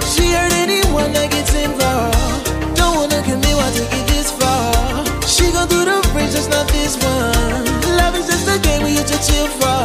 [0.05, 2.77] She hurt anyone that gets involved.
[2.77, 4.73] Don't wanna commit, why take this far?
[5.27, 7.65] She gon' do the race, just not this one.
[7.99, 9.82] Love is just a game we used to chill for.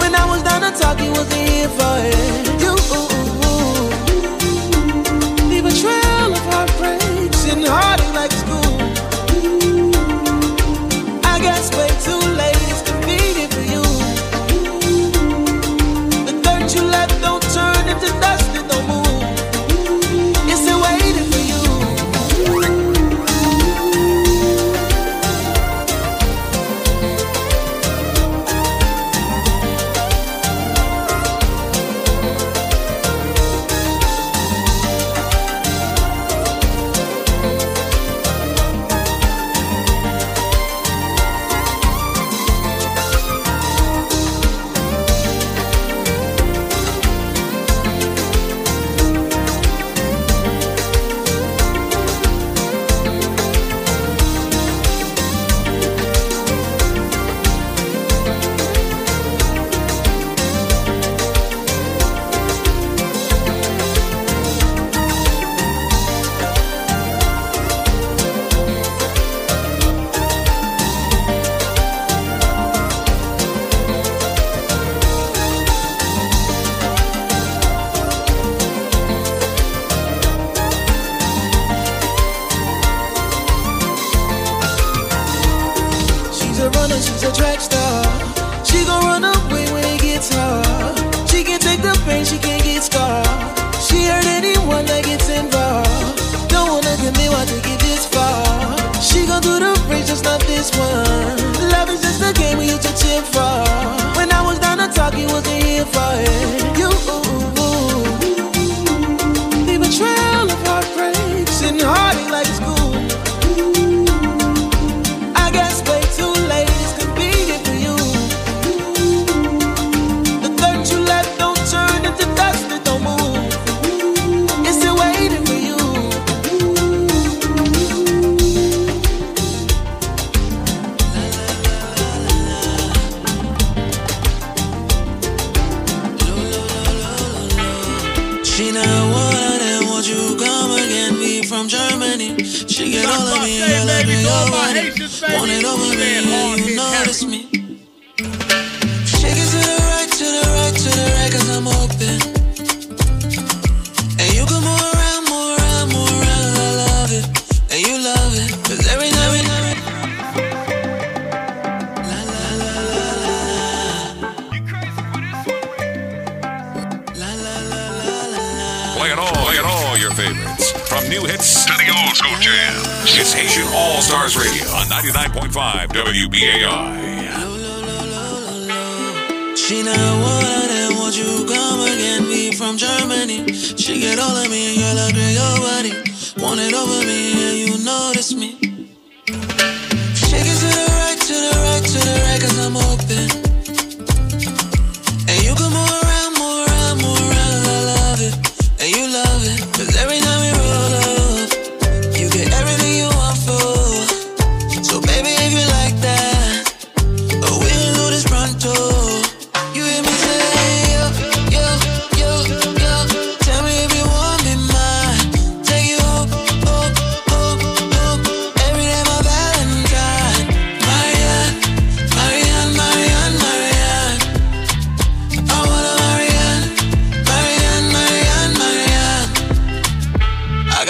[0.00, 2.55] When I was down to talk, you wasn't here for it.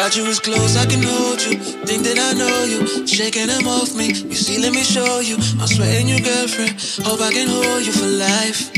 [0.07, 1.59] Got you as close I can hold you.
[1.83, 3.07] Think that I know you.
[3.11, 4.15] Shaking them off me.
[4.15, 5.35] You see, let me show you.
[5.59, 6.79] I'm sweating your girlfriend.
[7.03, 8.71] Hope I can hold you for life.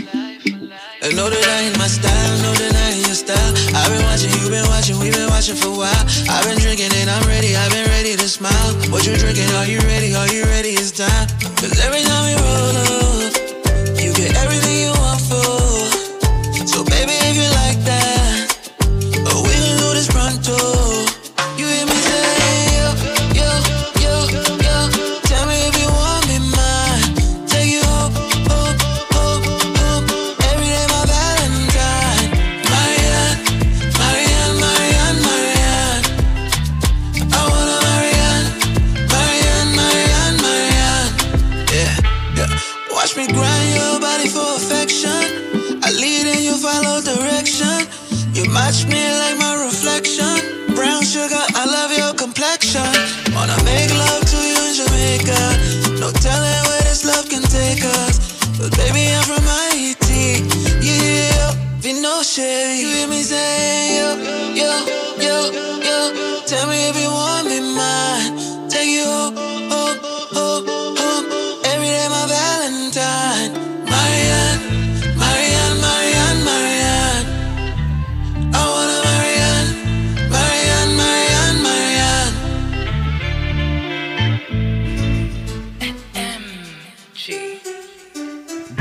[1.05, 3.53] And know that I ain't my style, know that I ain't your style.
[3.77, 6.05] I've been watching, you've been watching, we've been watching for a while.
[6.33, 8.73] I've been drinking and I'm ready, I've been ready to smile.
[8.89, 9.53] What you drinking?
[9.61, 10.17] Are you ready?
[10.17, 10.81] Are you ready?
[10.81, 11.29] It's time.
[11.61, 13.08] Cause every time we roll up,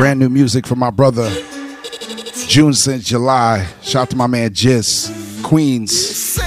[0.08, 1.30] Brand new music from my brother.
[2.48, 3.68] June since July.
[3.82, 5.42] Shout out to my man Jis.
[5.44, 6.40] Queens.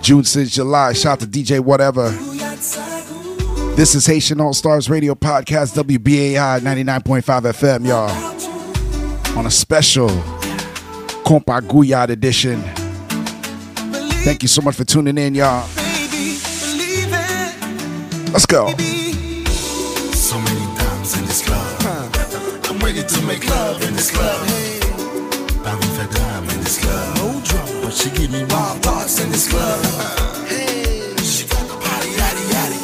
[0.00, 0.92] June since July.
[0.92, 2.10] Shout out to DJ Whatever.
[3.74, 9.36] This is Haitian All Stars Radio Podcast, WBAI 99.5 FM, y'all.
[9.36, 10.10] On a special
[11.26, 12.62] Compa Guyad edition.
[14.22, 15.68] Thank you so much for tuning in, y'all.
[18.32, 18.72] Let's go.
[23.26, 24.46] Make love in this club.
[25.64, 27.16] Paris fait drame in this club.
[27.16, 27.80] No drama.
[27.82, 29.80] But she give me wild thoughts in this club.
[30.46, 32.78] Hey, she got the body, yaddy, yaddy.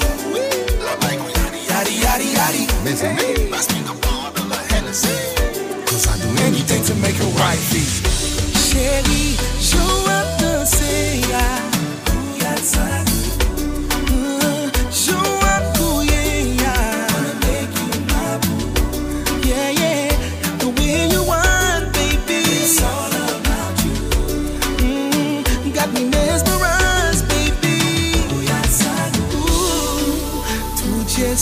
[0.85, 2.85] La like yaddy, yaddy, yaddy, yaddy.
[2.85, 5.17] Mes amis, pass me the bottle of Hennessy.
[5.87, 7.61] Cause I do anything to make her right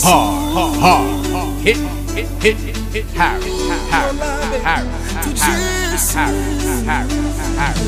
[0.08, 1.52] Hard, hard, hard, hard.
[1.60, 1.76] Hit,
[2.16, 3.04] hit, hit, hit, hit.
[3.12, 3.44] Harry,
[3.92, 4.16] Harry,
[4.64, 4.88] Harry,
[5.36, 5.68] Harry,
[6.16, 6.48] Harry,
[6.88, 7.12] Harry,
[7.60, 7.84] Harry.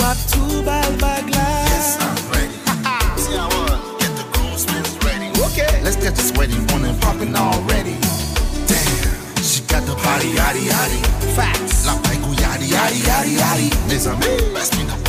[0.00, 1.44] Watu balbagla.
[3.18, 5.28] See how uh, get the groomsmen's ready.
[5.44, 5.76] Okay.
[5.84, 8.00] Let's get this wedding on and popping already.
[8.64, 9.12] Damn,
[9.44, 11.04] she got the body, yaddy, yaddy.
[11.36, 11.84] Facts.
[11.84, 13.68] La paigu, yaddy, yaddy, yaddy, yaddy.
[13.88, 15.05] Mes amis, pass me the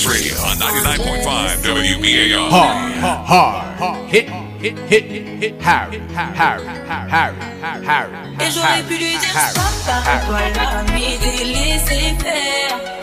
[0.00, 2.48] Cars Radio on 99.5 WBAI.
[2.48, 4.10] Hard, hard, hard.
[4.10, 4.28] Hit,
[4.60, 8.12] hit, hit, hit, Harry, Harry, Harry, Harry, Harry.
[8.40, 12.99] Et j'aurais pu lui dire, sois pas, voilà, mais de laisser faire.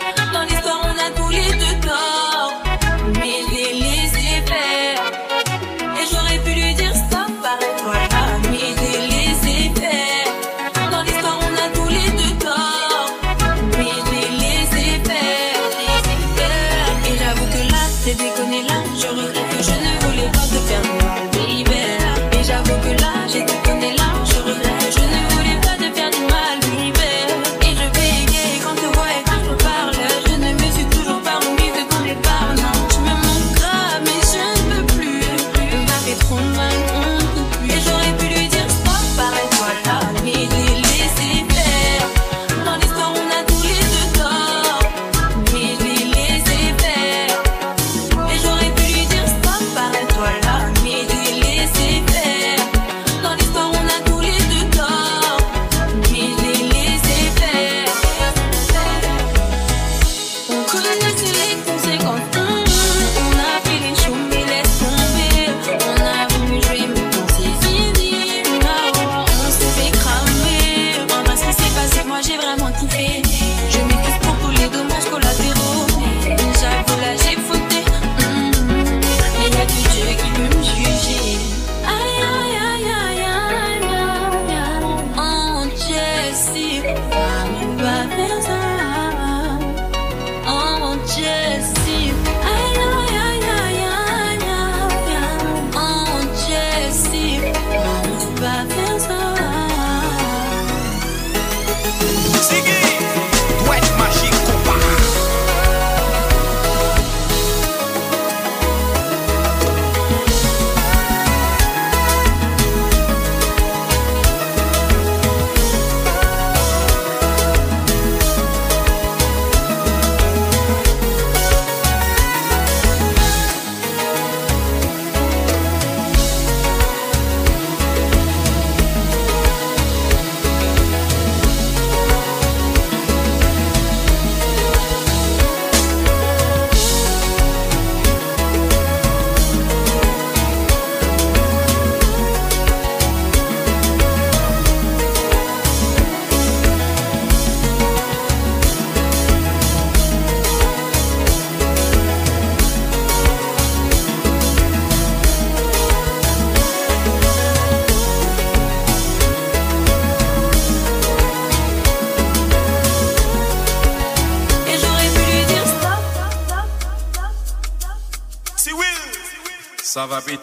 [169.98, 170.37] Ça va vite.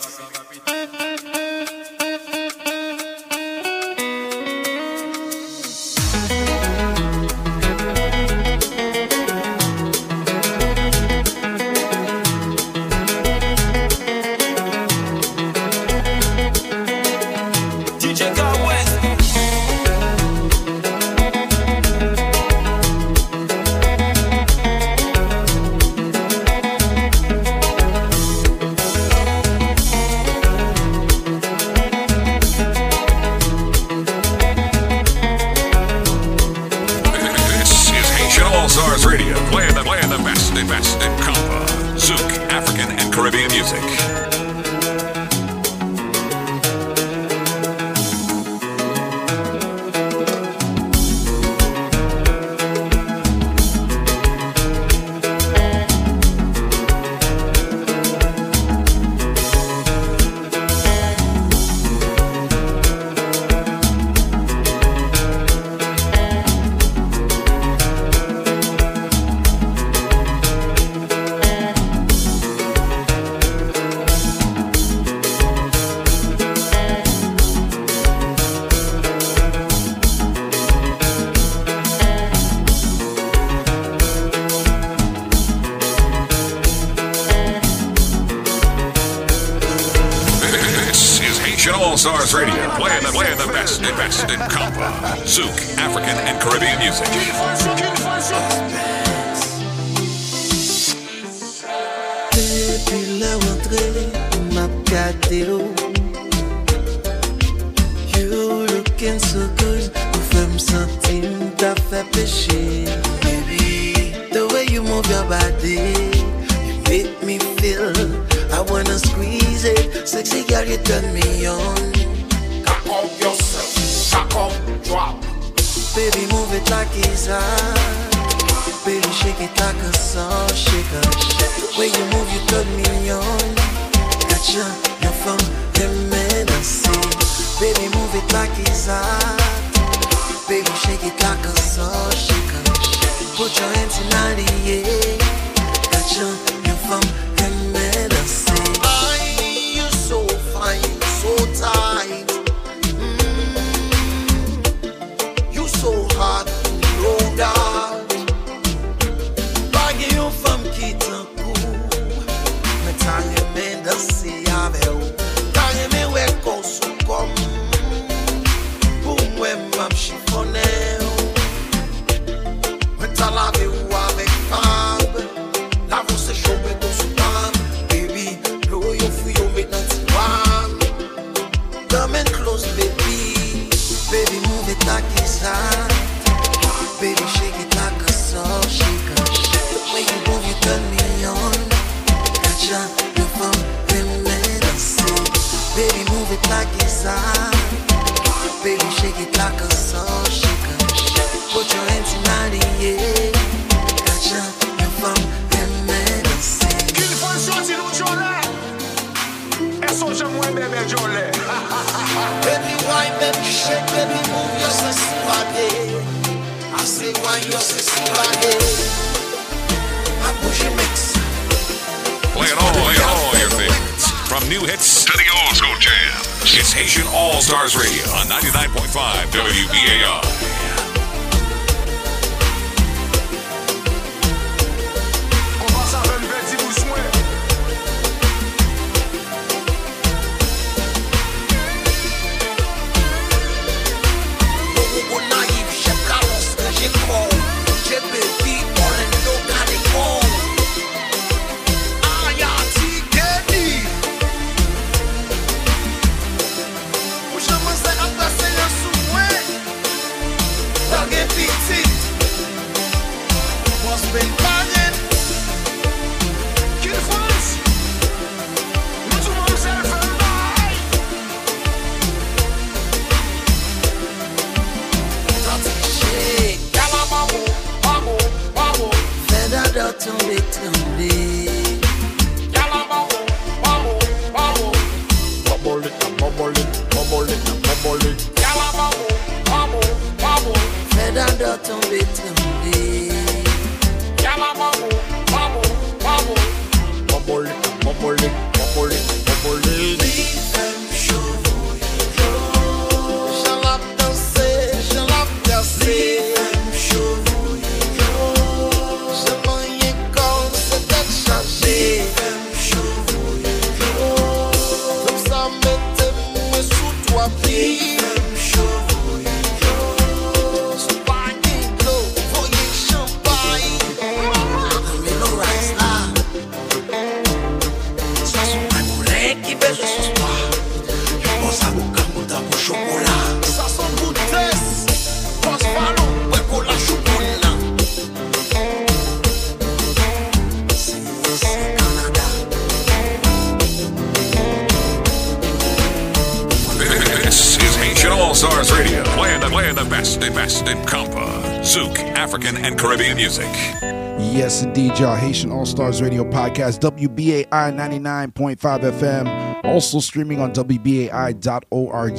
[356.56, 359.65] Podcast, WBAI 99.5 FM.
[359.65, 362.18] Also streaming on WBAI.org.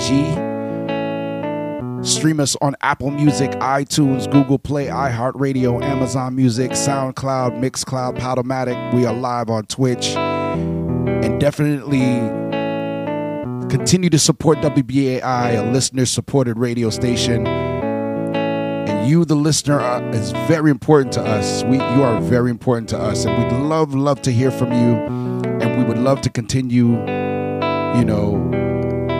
[2.04, 8.92] Stream us on Apple Music, iTunes, Google Play, iHeartRadio, Amazon Music, SoundCloud, Mixcloud, Podomatic.
[8.92, 10.08] We are live on Twitch.
[10.08, 12.18] And definitely
[13.70, 17.65] continue to support WBAI, a listener supported radio station.
[19.06, 21.62] You, the listener, uh, is very important to us.
[21.62, 24.96] We, you are very important to us, and we'd love, love to hear from you.
[25.60, 28.36] And we would love to continue, you know,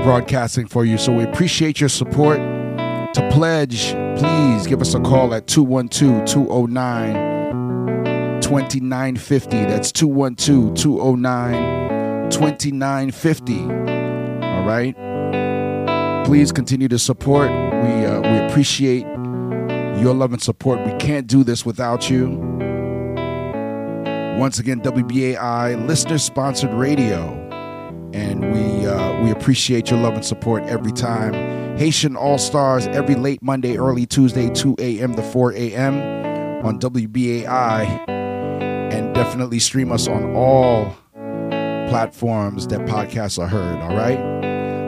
[0.03, 0.99] broadcasting for you.
[0.99, 2.39] So we appreciate your support.
[2.39, 9.57] To pledge, please give us a call at 212 209 2950.
[9.67, 13.61] That's 212 209 2950.
[13.61, 14.97] All right.
[16.27, 17.53] Please continue to support.
[17.53, 19.07] We uh, we appreciate
[19.99, 20.85] your love and support.
[20.87, 22.29] We can't do this without you.
[24.39, 27.33] Once again, WBAI listener sponsored radio,
[28.13, 31.33] and we uh, we appreciate your love and support every time.
[31.79, 35.15] Haitian All Stars every late Monday, early Tuesday, 2 a.m.
[35.15, 36.65] to 4 a.m.
[36.67, 40.97] on WBAI, and definitely stream us on all
[41.89, 43.77] platforms that podcasts are heard.
[43.79, 44.19] All right.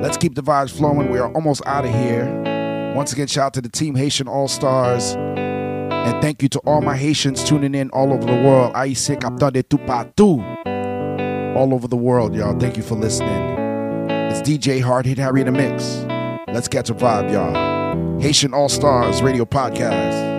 [0.02, 1.10] Let's keep the vibes flowing.
[1.10, 2.47] We are almost out of here.
[2.94, 5.14] Once again, shout out to the team Haitian All Stars.
[5.14, 8.72] And thank you to all my Haitians tuning in all over the world.
[8.74, 9.62] Aïsé Captain de.
[11.56, 12.58] All over the world, y'all.
[12.58, 13.56] Thank you for listening.
[14.30, 16.04] It's DJ Hard Hitting Harry in the Mix.
[16.48, 18.20] Let's catch a vibe, y'all.
[18.20, 20.36] Haitian All Stars Radio Podcast.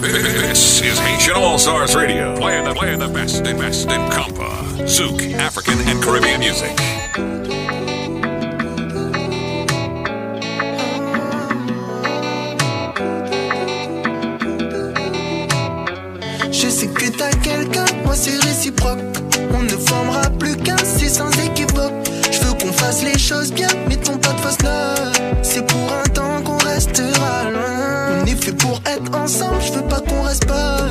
[0.00, 4.50] This is Haitian All Stars Radio, playing the, playing the best and best in Compa,
[4.84, 7.63] Zouk, African, and Caribbean music.
[16.74, 18.98] Sais que t'as quelqu'un, moi c'est réciproque.
[19.52, 21.92] On ne formera plus qu'un, c'est sans équivoque.
[22.32, 25.22] Je veux qu'on fasse les choses bien, mettons pas de fausse note.
[25.42, 28.22] C'est pour un temps qu'on restera loin.
[28.22, 30.88] On est fait pour être ensemble, je veux pas qu'on reste pas.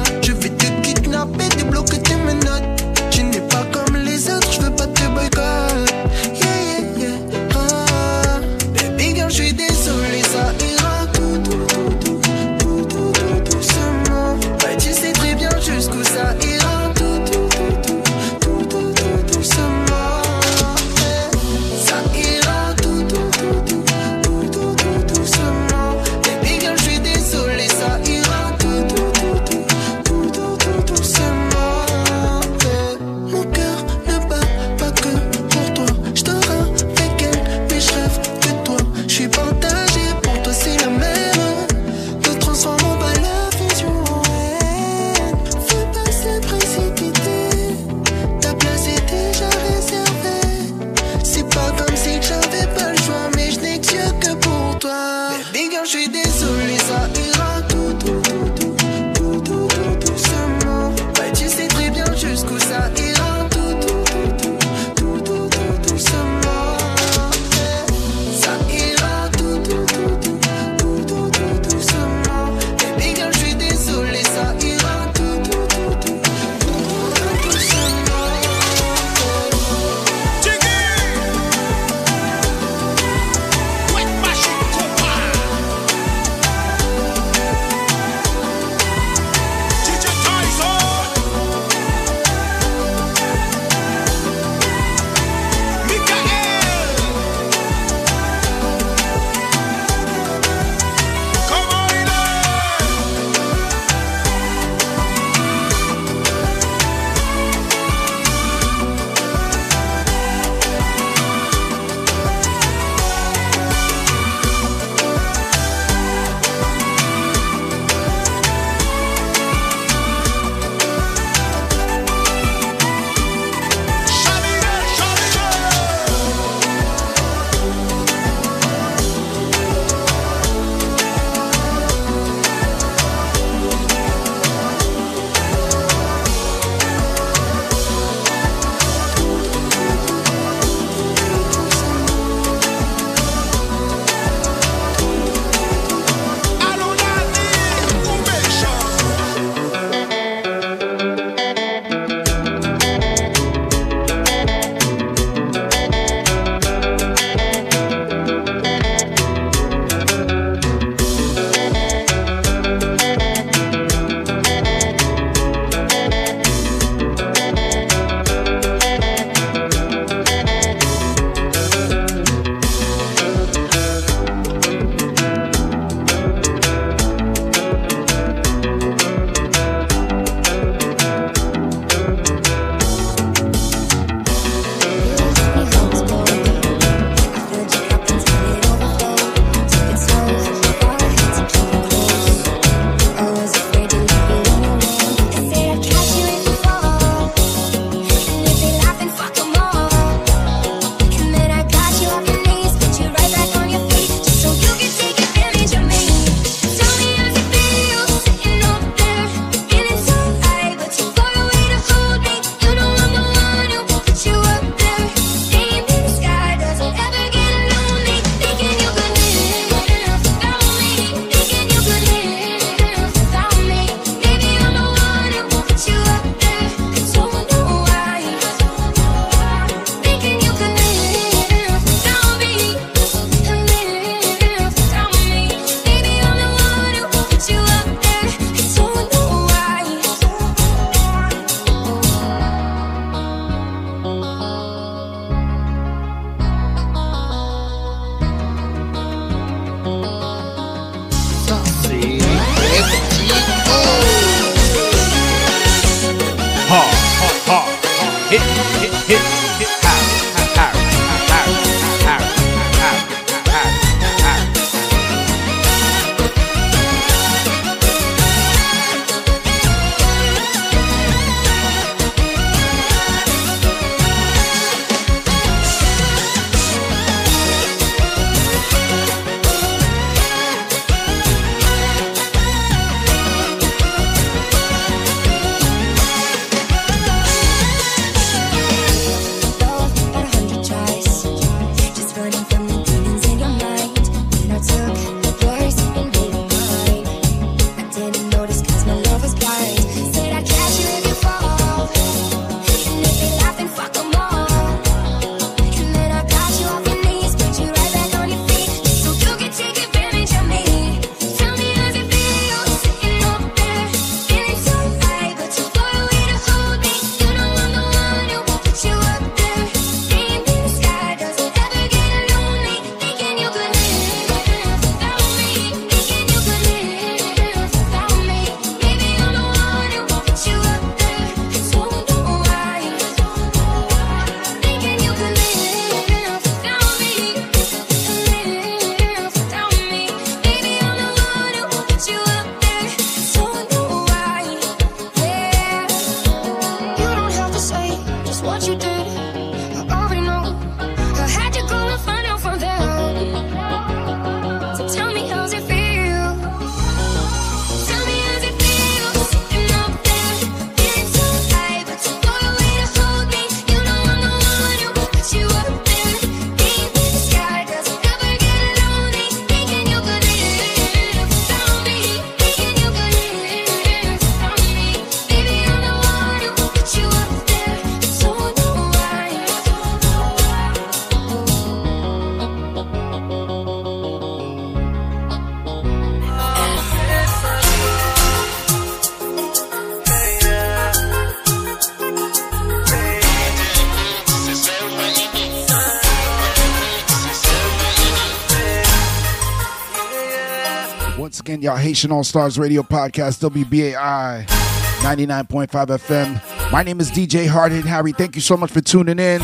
[401.44, 406.72] Again, y'all Haitian All Stars Radio Podcast, WBAI 99.5 FM.
[406.72, 408.14] My name is DJ Hard Hitting Harry.
[408.14, 409.42] Thank you so much for tuning in.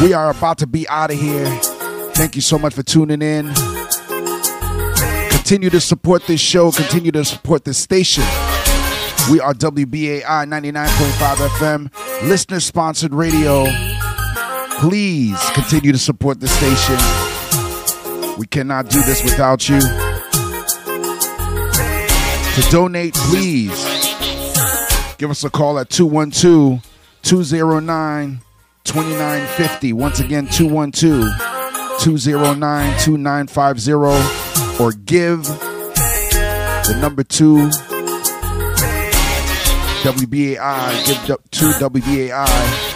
[0.00, 1.46] We are about to be out of here.
[2.14, 3.52] Thank you so much for tuning in.
[5.30, 8.22] Continue to support this show, continue to support this station.
[9.28, 13.66] We are WBAI 99.5 FM, listener sponsored radio.
[14.78, 18.38] Please continue to support the station.
[18.38, 19.80] We cannot do this without you.
[22.54, 23.70] To donate, please
[25.16, 26.82] give us a call at 212
[27.22, 28.40] 209
[28.84, 29.92] 2950.
[29.94, 31.24] Once again, 212
[32.00, 34.82] 209 2950.
[34.82, 37.70] Or give the number two
[40.02, 42.88] WBAI, give du- to WBAI.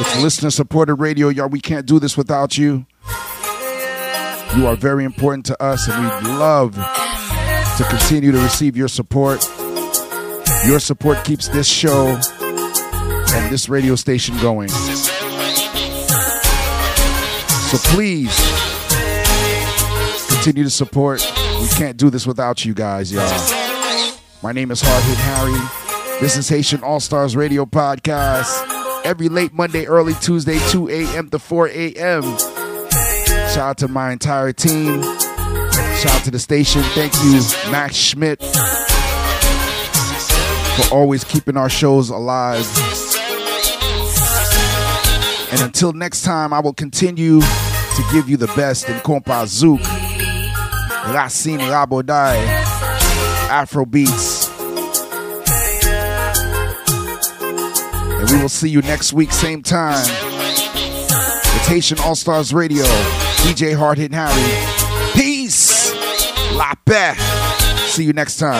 [0.00, 1.48] It's listener supported radio, y'all.
[1.48, 2.84] We can't do this without you.
[4.56, 9.44] You are very important to us, and we'd love to continue to receive your support.
[10.64, 14.68] Your support keeps this show and this radio station going.
[17.68, 18.32] So please
[20.28, 21.20] continue to support.
[21.60, 23.28] We can't do this without you guys, y'all.
[24.40, 26.20] My name is Hard Hitting Harry.
[26.20, 28.70] This is Haitian All Stars Radio Podcast.
[29.04, 31.28] Every late Monday, early Tuesday, 2 a.m.
[31.30, 32.22] to 4 a.m.
[33.54, 35.00] Shout out to my entire team.
[35.00, 36.82] Shout out to the station.
[36.82, 37.40] Thank you,
[37.70, 38.42] Max Schmidt,
[40.74, 42.66] for always keeping our shows alive.
[45.52, 49.78] And until next time, I will continue to give you the best in compa zouk,
[51.14, 52.34] racine rabodai,
[53.50, 54.48] Afro beats.
[58.18, 60.04] And we will see you next week, same time.
[61.68, 62.84] Haitian All Stars Radio.
[63.44, 64.32] DJ Hard Hit Harry.
[65.14, 65.92] Peace.
[66.56, 67.14] La paix.
[67.88, 68.56] See you next time.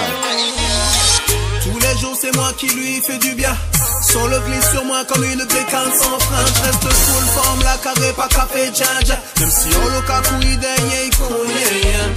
[1.62, 3.56] Tous les jours, c'est moi qui lui fais du bien.
[4.02, 6.44] Son le glisse sur moi comme une bécane sans frein.
[6.46, 9.18] Je reste full forme, la carré, pas café, djadja.
[9.40, 12.14] Même si on le cacou, il dénie, il connaît.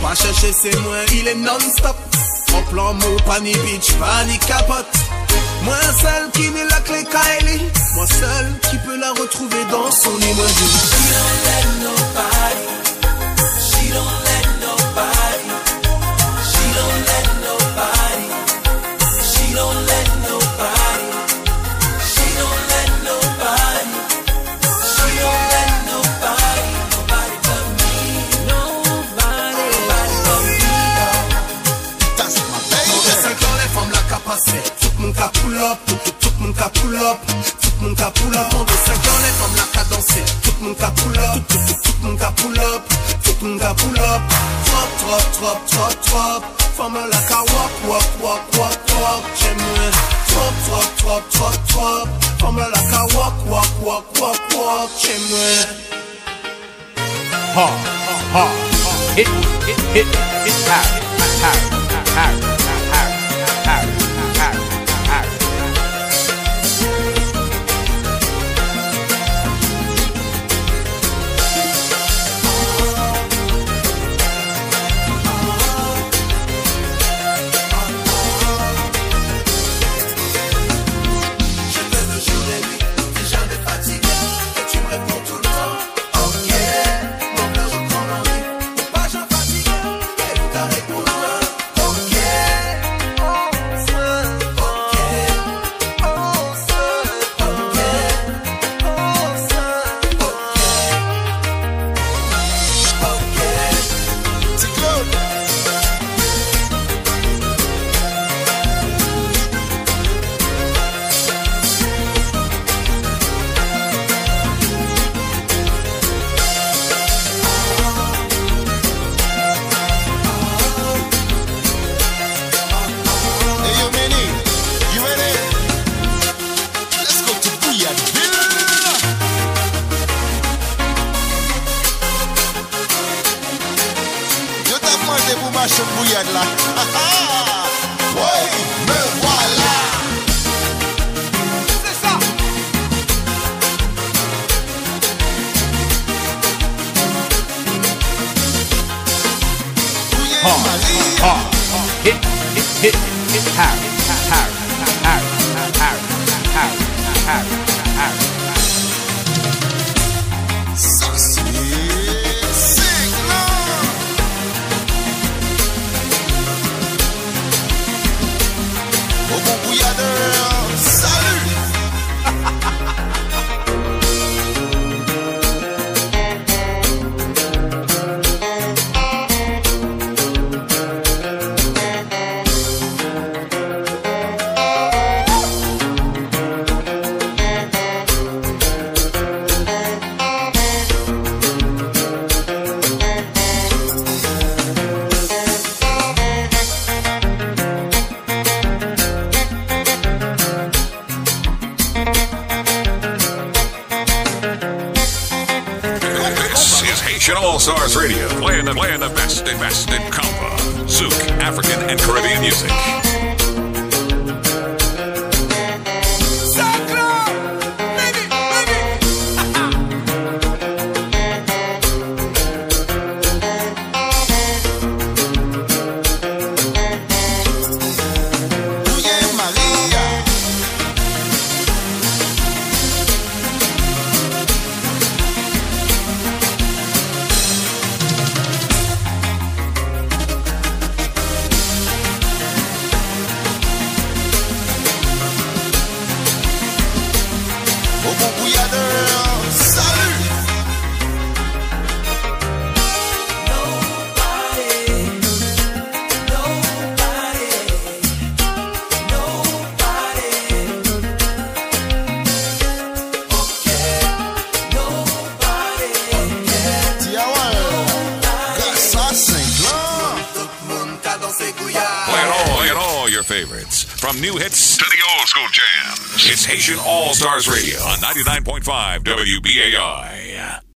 [0.00, 1.96] Pas chercher, c'est moi, il est non-stop.
[2.54, 4.86] En plan mou, pas ni bitch, pas ni capote.
[5.64, 7.62] Moi seul qui n'est la clé Kylie.
[8.06, 10.16] Seul qui peut la retrouver dans son
[34.08, 34.58] capacité.
[34.80, 36.27] Tout monde ka pull up.
[36.48, 37.18] moun ka pull up,
[37.60, 40.54] tout moun ka pull up Moun de 5 an, les femmes la ka danser Tout
[40.62, 42.82] moun ka pull up, tout, tout, tout moun ka pull up
[43.22, 44.22] Tout moun ka pull up
[44.64, 46.42] Trop, trop, trop, trop, trop
[46.76, 49.92] Femme la ka wop, wop, wop, wop, wop J'aime
[50.28, 52.08] Trop, trop, trop, trop, trop
[52.40, 55.66] Femme la ka wop, wop, wop, wop, wop J'aime
[57.56, 57.68] Ha,
[58.32, 58.48] ha, ha
[59.16, 59.28] Hit,
[59.66, 60.06] hit, hit,
[60.46, 60.80] hit, ha,
[61.42, 61.52] ha,
[62.16, 62.57] ha, ha